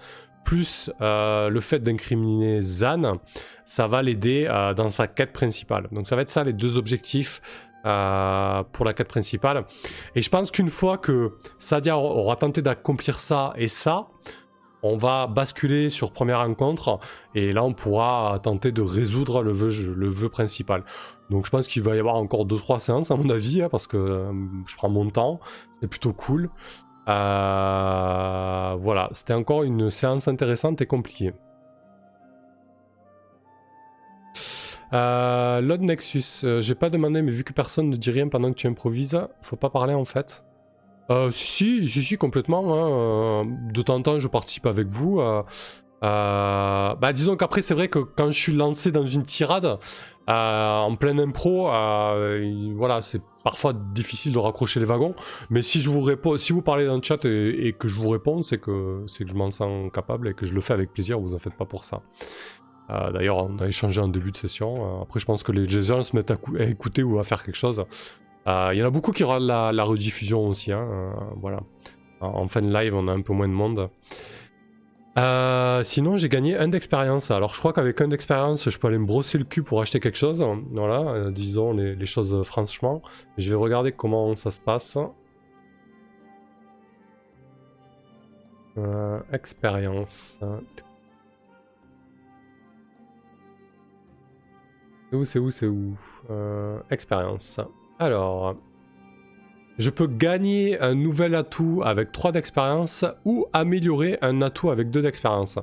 [0.44, 3.20] plus le fait d'incriminer Zan,
[3.64, 5.88] ça va l'aider dans sa quête principale.
[5.92, 7.40] Donc ça va être ça les deux objectifs
[7.86, 9.64] euh, pour la quête principale.
[10.14, 14.08] Et je pense qu'une fois que Sadia aura tenté d'accomplir ça et ça,
[14.82, 16.98] on va basculer sur première rencontre
[17.34, 20.82] et là on pourra tenter de résoudre le vœu, le vœu principal.
[21.30, 23.86] Donc je pense qu'il va y avoir encore 2-3 séances à mon avis, hein, parce
[23.86, 24.32] que euh,
[24.66, 25.40] je prends mon temps,
[25.80, 26.50] c'est plutôt cool.
[27.08, 31.32] Euh, voilà, c'était encore une séance intéressante et compliquée.
[34.92, 38.56] Euh, Nexus, euh, j'ai pas demandé, mais vu que personne ne dit rien pendant que
[38.56, 40.44] tu improvises, faut pas parler en fait.
[41.10, 42.72] Euh, si, si, si, complètement.
[42.72, 42.90] Hein.
[42.90, 45.20] Euh, de temps en temps, je participe avec vous.
[45.20, 45.42] Euh,
[46.02, 49.78] bah, disons qu'après, c'est vrai que quand je suis lancé dans une tirade,
[50.28, 51.64] en pleine impro,
[52.76, 55.16] voilà, c'est parfois difficile de raccrocher les wagons.
[55.50, 57.96] Mais si je vous réponds, si vous parlez dans le chat et, et que je
[57.96, 60.74] vous réponds, c'est que, c'est que je m'en sens capable et que je le fais
[60.74, 61.18] avec plaisir.
[61.18, 62.02] Vous en faites pas pour ça.
[62.90, 65.00] Euh, d'ailleurs, on a échangé en début de session.
[65.00, 67.56] Euh, après, je pense que les gens se mettent à, écouter ou à faire quelque
[67.56, 67.84] chose.
[68.46, 70.72] Euh, il y en a beaucoup qui regardent la, rediffusion aussi.
[70.72, 71.60] Hein, voilà.
[72.20, 73.88] En, fin de live, on a un peu moins de monde.
[75.84, 77.30] sinon, j'ai gagné un d'expérience.
[77.30, 80.00] Alors, je crois qu'avec un d'expérience, je peux aller me brosser le cul pour acheter
[80.00, 80.44] quelque chose.
[80.72, 83.00] Voilà, disons les, choses franchement.
[83.38, 84.98] Je vais regarder comment ça se passe.
[89.32, 90.40] expérience.
[95.10, 95.96] C'est où, c'est où, c'est où?
[96.30, 97.58] Euh, Expérience.
[97.98, 98.56] Alors,
[99.78, 105.02] je peux gagner un nouvel atout avec 3 d'expérience ou améliorer un atout avec 2
[105.02, 105.58] d'expérience.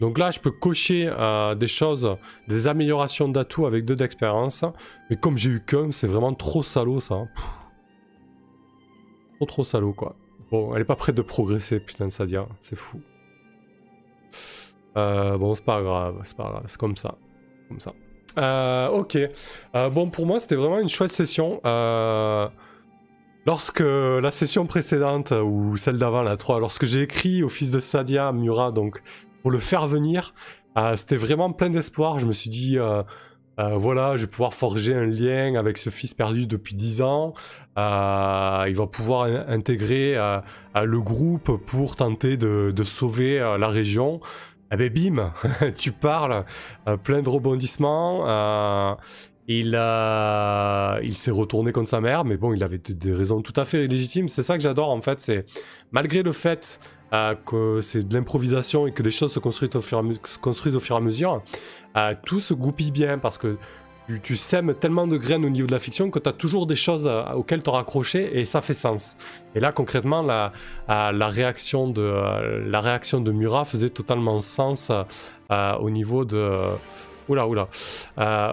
[0.00, 2.16] Donc là, je peux cocher euh, des choses,
[2.46, 4.64] des améliorations d'atouts avec 2 d'expérience.
[5.10, 7.26] Mais comme j'ai eu qu'un, c'est vraiment trop salaud ça.
[9.36, 10.14] Trop trop salaud quoi.
[10.50, 13.00] Bon, elle est pas prête de progresser, putain de Sadia, c'est fou.
[14.96, 17.16] Euh, bon, c'est pas grave, c'est pas grave, c'est comme ça.
[17.68, 17.92] Comme ça.
[18.38, 19.18] Euh, ok.
[19.74, 21.60] Euh, bon, pour moi, c'était vraiment une chouette session.
[21.64, 22.48] Euh,
[23.46, 27.80] lorsque la session précédente, ou celle d'avant, la 3, lorsque j'ai écrit au fils de
[27.80, 29.02] Sadia, Murat, donc,
[29.42, 30.34] pour le faire venir,
[30.96, 32.18] c'était vraiment plein d'espoir.
[32.18, 32.78] Je me suis dit,
[33.58, 37.34] voilà, je vais pouvoir forger un lien avec ce fils perdu depuis 10 ans.
[37.76, 37.82] il
[38.74, 40.14] va pouvoir intégrer
[40.74, 44.20] le groupe pour tenter de sauver la région.
[44.72, 45.32] Eh ben bim,
[45.76, 46.44] tu parles,
[46.88, 48.24] euh, plein de rebondissements.
[48.26, 48.94] Euh,
[49.46, 49.78] il,
[51.06, 53.86] il s'est retourné contre sa mère, mais bon, il avait des raisons tout à fait
[53.86, 54.28] légitimes.
[54.28, 55.44] C'est ça que j'adore en fait, c'est
[55.92, 56.80] malgré le fait
[57.12, 60.76] euh, que c'est de l'improvisation et que les choses se construisent au fur et, construisent
[60.76, 61.42] au fur et à mesure,
[62.24, 63.58] tout se goupille bien parce que
[64.22, 66.76] tu, sèmes tellement de graines au niveau de la fiction que tu as toujours des
[66.76, 69.16] choses euh, auxquelles te raccrocher et ça fait sens.
[69.54, 70.52] Et là, concrètement, la,
[70.90, 74.90] euh, la, réaction, de, euh, la réaction de Murat faisait totalement sens
[75.50, 76.50] au niveau de.
[77.28, 77.68] Oula, oula.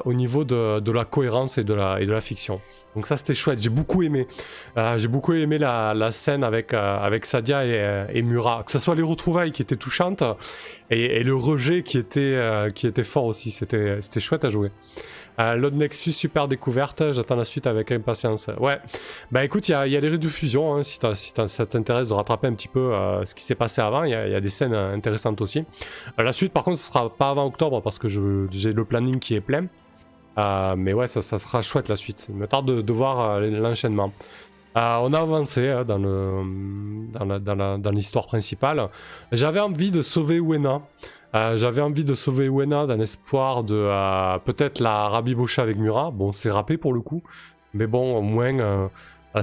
[0.05, 2.61] au niveau de, de, la cohérence et de la, et de la fiction.
[2.95, 4.27] Donc ça c'était chouette, j'ai beaucoup aimé.
[4.97, 8.63] j'ai beaucoup aimé la, la scène avec, avec Sadia et, et, Murat.
[8.65, 10.23] Que ce soit les retrouvailles qui étaient touchantes
[10.89, 13.51] et, et le rejet qui était, qui était fort aussi.
[13.51, 14.71] C'était chouette à jouer.
[15.39, 17.13] Euh, L'autre Nexus, super découverte.
[17.13, 18.49] J'attends la suite avec impatience.
[18.59, 18.79] Ouais.
[19.31, 20.75] Bah écoute, il y a, y a, des rediffusions.
[20.75, 20.99] Hein, si,
[21.47, 24.15] ça t'intéresse de rattraper un petit peu euh, ce qui s'est passé avant, il y,
[24.15, 25.65] a des scènes euh, intéressantes aussi.
[26.19, 29.19] Euh, la suite, par contre, ce sera pas avant octobre parce que j'ai le planning
[29.19, 29.67] qui est plein.
[30.77, 32.27] mais ouais, ça, sera chouette la suite.
[32.29, 34.11] Il me tarde de, voir l'enchaînement.
[34.75, 35.97] on a avancé hein, dans
[37.91, 38.89] l'histoire principale.
[39.31, 40.81] J'avais envie de sauver Wena.
[41.33, 46.11] Euh, j'avais envie de sauver Wena dans l'espoir de euh, peut-être la rabibocher avec Murat.
[46.11, 47.23] Bon, c'est râpé pour le coup.
[47.73, 48.89] Mais bon, au moins, euh,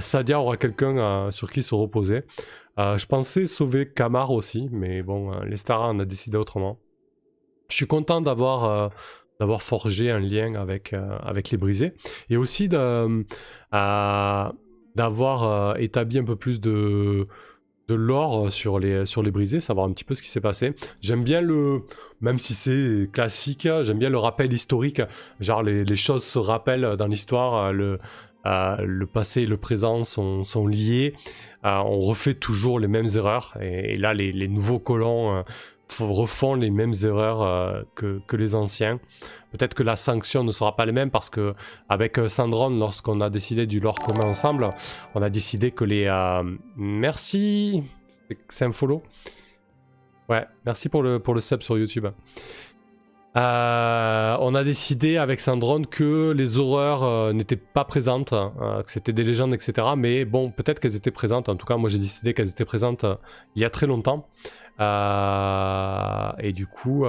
[0.01, 2.25] Sadia aura quelqu'un sur qui se reposer.
[2.77, 6.79] je pensais sauver Kamar aussi, mais bon, les Stara en a décidé autrement.
[7.71, 8.91] Je suis content d'avoir
[9.41, 11.95] d'avoir forgé un lien avec, avec les brisés.
[12.29, 13.39] Et aussi d'avoir
[15.79, 17.25] établi un peu plus de
[17.89, 20.41] de l'or euh, sur les, sur les brisés, savoir un petit peu ce qui s'est
[20.41, 20.75] passé.
[21.01, 21.83] J'aime bien le,
[22.21, 25.03] même si c'est classique, j'aime bien le rappel historique,
[25.41, 27.99] genre les, choses se rappellent dans l'histoire, euh, le,
[28.47, 31.15] euh, le passé et le présent sont, liés,
[31.65, 35.43] on refait toujours les mêmes erreurs, et, là les, nouveaux colons
[35.99, 39.01] refont les mêmes erreurs que, que les anciens.
[39.53, 41.55] Peut-être que la sanction ne sera pas la même parce que
[41.89, 44.71] avec euh, Sandron, lorsqu'on a décidé du lore commun ensemble,
[45.15, 46.05] on a décidé que les...
[46.07, 46.43] Euh,
[46.77, 47.83] merci
[48.49, 49.03] C'est un follow
[50.29, 52.07] Ouais, merci pour le, pour le sub sur YouTube.
[53.37, 59.23] Euh, on a décidé avec Sandron que les horreurs n'étaient pas présentes, que c'était des
[59.23, 59.89] légendes, etc.
[59.97, 61.49] Mais bon, peut-être qu'elles étaient présentes.
[61.49, 63.07] En tout cas, moi j'ai décidé qu'elles étaient présentes
[63.55, 64.29] il y a très longtemps.
[64.81, 67.05] Et du coup,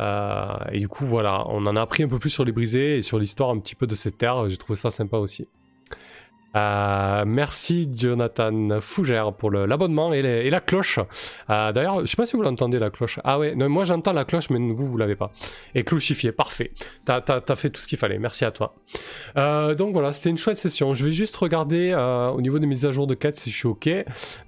[0.00, 2.98] euh, et du coup, voilà, on en a appris un peu plus sur les brisés
[2.98, 4.48] et sur l'histoire un petit peu de cette terre.
[4.48, 5.48] J'ai trouvé ça sympa aussi.
[6.56, 10.98] Euh, merci Jonathan Fougère pour l'abonnement et, la cloche.
[11.50, 13.20] Euh, d'ailleurs, je sais pas si vous l'entendez la cloche.
[13.24, 15.32] Ah ouais, moi j'entends la cloche, mais vous, vous l'avez pas.
[15.74, 16.72] Et clochifié, parfait.
[17.04, 18.70] T'as as, fait tout ce qu'il fallait, merci à toi.
[19.36, 20.94] Euh, donc voilà, c'était une chouette session.
[20.94, 21.94] Je vais juste regarder
[22.34, 23.88] au niveau des mises à jour de quête si je suis ok.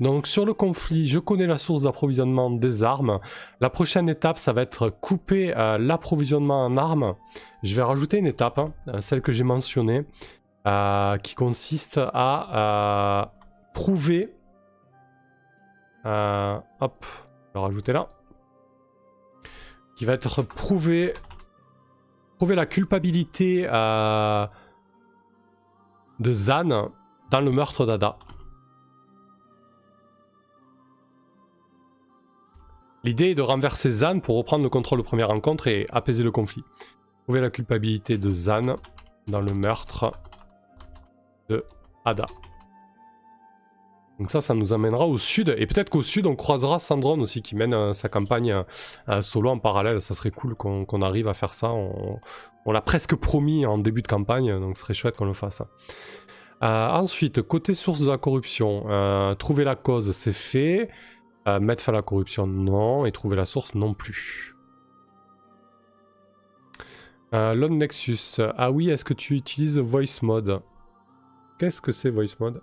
[0.00, 3.20] Donc sur le conflit, je connais la source d'approvisionnement des armes.
[3.60, 7.14] La prochaine étape, ça va être couper l'approvisionnement en armes.
[7.62, 10.04] Je vais rajouter une étape, hein, celle que j'ai mentionnée.
[10.66, 13.24] Euh, qui consiste à euh,
[13.72, 14.30] prouver.
[16.04, 17.06] Euh, hop,
[17.48, 18.08] je vais rajouter là.
[19.96, 21.14] Qui va être prouver,
[22.36, 24.48] prouver la culpabilité de
[26.32, 26.90] Zan
[27.30, 28.18] dans le meurtre d'Ada.
[33.02, 36.30] L'idée est de renverser Zan pour reprendre le contrôle de première rencontre et apaiser le
[36.30, 36.64] conflit.
[37.24, 38.76] Prouver la culpabilité de Zan
[39.26, 40.12] dans le meurtre
[42.04, 42.26] Ada.
[44.18, 45.54] Donc ça, ça nous amènera au sud.
[45.56, 48.64] Et peut-être qu'au sud, on croisera Sandron aussi, qui mène euh, sa campagne
[49.08, 50.02] euh, solo en parallèle.
[50.02, 51.70] Ça serait cool qu'on arrive à faire ça.
[51.70, 52.20] On,
[52.72, 55.62] l'a presque promis en début de campagne, donc ce serait chouette qu'on le fasse.
[56.62, 58.84] Euh, ensuite, côté source de la corruption,
[59.38, 60.88] trouver la cause, c'est fait.
[61.46, 63.06] mettre fin à la corruption, non.
[63.06, 64.54] Et trouver la source, non plus.
[67.32, 70.60] Euh, Nexus, ah oui, est-ce que tu utilises Voice Mode?
[71.60, 72.62] Qu'est-ce que c'est Voice Mode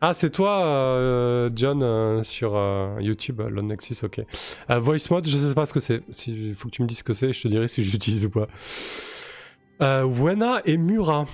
[0.00, 4.22] Ah, c'est toi, euh, John, euh, sur euh, YouTube, Lone Nexus, ok.
[4.68, 6.02] Voice Mode, je sais pas ce que c'est.
[6.26, 8.30] Il faut que tu me dises ce que c'est, je te dirai si j'utilise ou
[8.30, 8.48] pas.
[9.80, 11.26] Wena et Mura.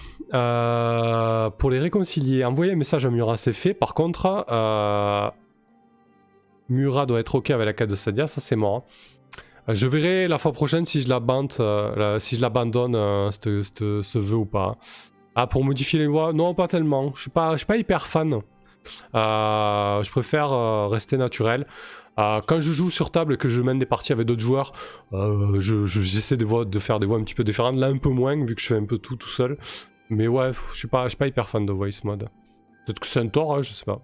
[1.56, 3.73] pour les réconcilier, envoyer un message à Mura, c'est fait.
[3.73, 4.44] Par contre,
[6.69, 8.85] Mura doit être ok avec la quête de Sadia, ça c'est mort.
[8.85, 9.14] Euh,
[9.69, 14.77] je verrai la fois prochaine si je euh, je l'abandonne euh, ce vœu ou pas.
[15.35, 17.12] Ah, pour modifier les voix Non, pas tellement.
[17.15, 18.41] Je suis pas, je suis pas hyper fan.
[19.15, 21.66] je préfère rester naturel.
[22.16, 24.73] quand je joue sur table et que je mène des parties avec d'autres joueurs,
[25.59, 27.77] j'essaie de, de, faire des voix un petit peu différentes.
[27.77, 29.59] Là, un peu moins, vu que je fais un peu tout tout seul.
[30.11, 32.28] Mais ouais, je suis pas, je suis pas hyper fan de voice mode.
[32.85, 34.01] Peut-être que c'est un tort, hein, je sais pas.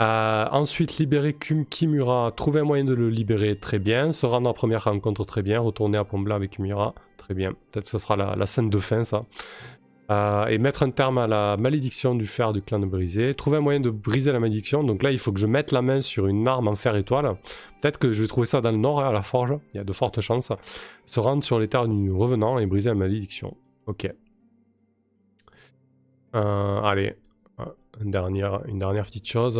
[0.00, 4.12] Euh, ensuite, libérer Kimura, trouver un moyen de le libérer, très bien.
[4.12, 5.60] Se rendre en première rencontre, très bien.
[5.60, 7.52] Retourner à Pombla avec Kimura, très bien.
[7.52, 9.24] Peut-être que ce sera la, scène de fin, ça.
[10.10, 13.34] Euh, et mettre un terme à la malédiction du fer du clan de brisé.
[13.34, 14.84] Trouver un moyen de briser la malédiction.
[14.84, 17.36] Donc là, il faut que je mette la main sur une arme en fer étoile.
[17.80, 19.58] Peut-être que je vais trouver ça dans le nord, hein, à la forge.
[19.72, 20.52] Il y a de fortes chances.
[21.06, 23.56] Se rendre sur les terres du revenant et briser la malédiction.
[23.86, 24.12] Ok.
[26.34, 27.14] Euh, allez,
[28.00, 29.58] une dernière, une dernière petite chose.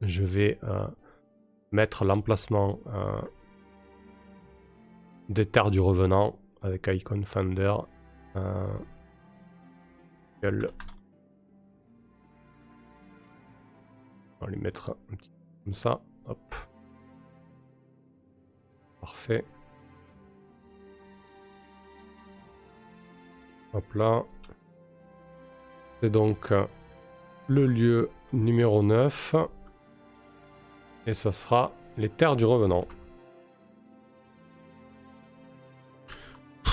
[0.00, 0.86] Je vais euh,
[1.72, 2.78] mettre l'emplacement
[5.28, 7.74] des terres du revenant avec Icon Founder.
[14.40, 15.30] On va lui mettre un petit
[15.64, 16.00] comme ça.
[16.26, 16.54] Hop.
[19.00, 19.44] Parfait.
[23.74, 24.24] Hop là.
[26.00, 26.66] C'est donc euh,
[27.48, 29.36] le lieu numéro 9.
[31.06, 32.86] Et ça sera les terres du revenant.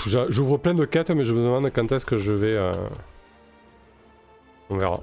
[0.06, 2.56] J'ouvre plein de quêtes, mais je me demande quand est-ce que je vais...
[2.56, 2.72] Euh,
[4.70, 5.02] on verra.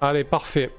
[0.00, 0.70] Allez, parfait.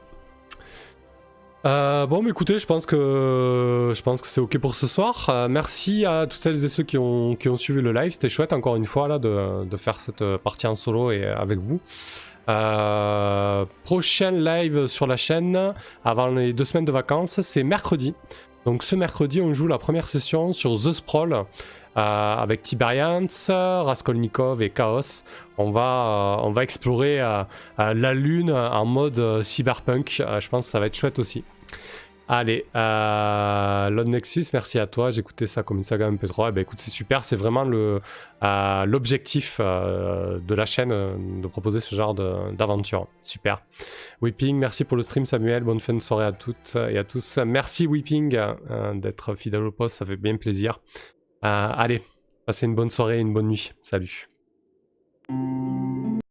[1.66, 5.28] Euh, bon, mais écoutez, je pense que je pense que c'est ok pour ce soir.
[5.30, 8.12] Euh, merci à toutes celles et ceux qui ont, qui ont suivi le live.
[8.12, 11.60] C'était chouette encore une fois là de, de, faire cette partie en solo et avec
[11.60, 11.80] vous.
[12.50, 15.74] Euh, prochain live sur la chaîne
[16.04, 18.14] avant les deux semaines de vacances, c'est mercredi.
[18.66, 21.46] Donc ce mercredi, on joue la première session sur The Sprawl.
[21.98, 25.26] Euh, avec Tiberians, Raskolnikov et Chaos.
[25.58, 27.18] On va, euh, on va explorer
[27.78, 30.24] la Lune en mode cyberpunk.
[30.40, 31.44] je pense que ça va être chouette aussi.
[32.34, 35.12] Allez, euh, Nexus, merci à toi.
[35.12, 36.48] J'écoutais ça comme une saga MP3.
[36.48, 37.26] Eh ben, écoute, c'est super.
[37.26, 37.66] C'est vraiment
[38.86, 43.08] l'objectif de la chaîne de proposer ce genre d'aventure.
[43.22, 43.60] Super.
[44.22, 45.64] Weeping, merci pour le stream, Samuel.
[45.64, 47.38] Bonne fin de soirée à toutes et à tous.
[47.46, 48.38] Merci, Weeping,
[48.96, 49.98] d'être fidèle au poste.
[49.98, 50.80] Ça fait bien plaisir.
[51.44, 52.02] Euh, allez,
[52.46, 53.74] passez une bonne soirée et une bonne nuit.
[53.82, 54.30] Salut.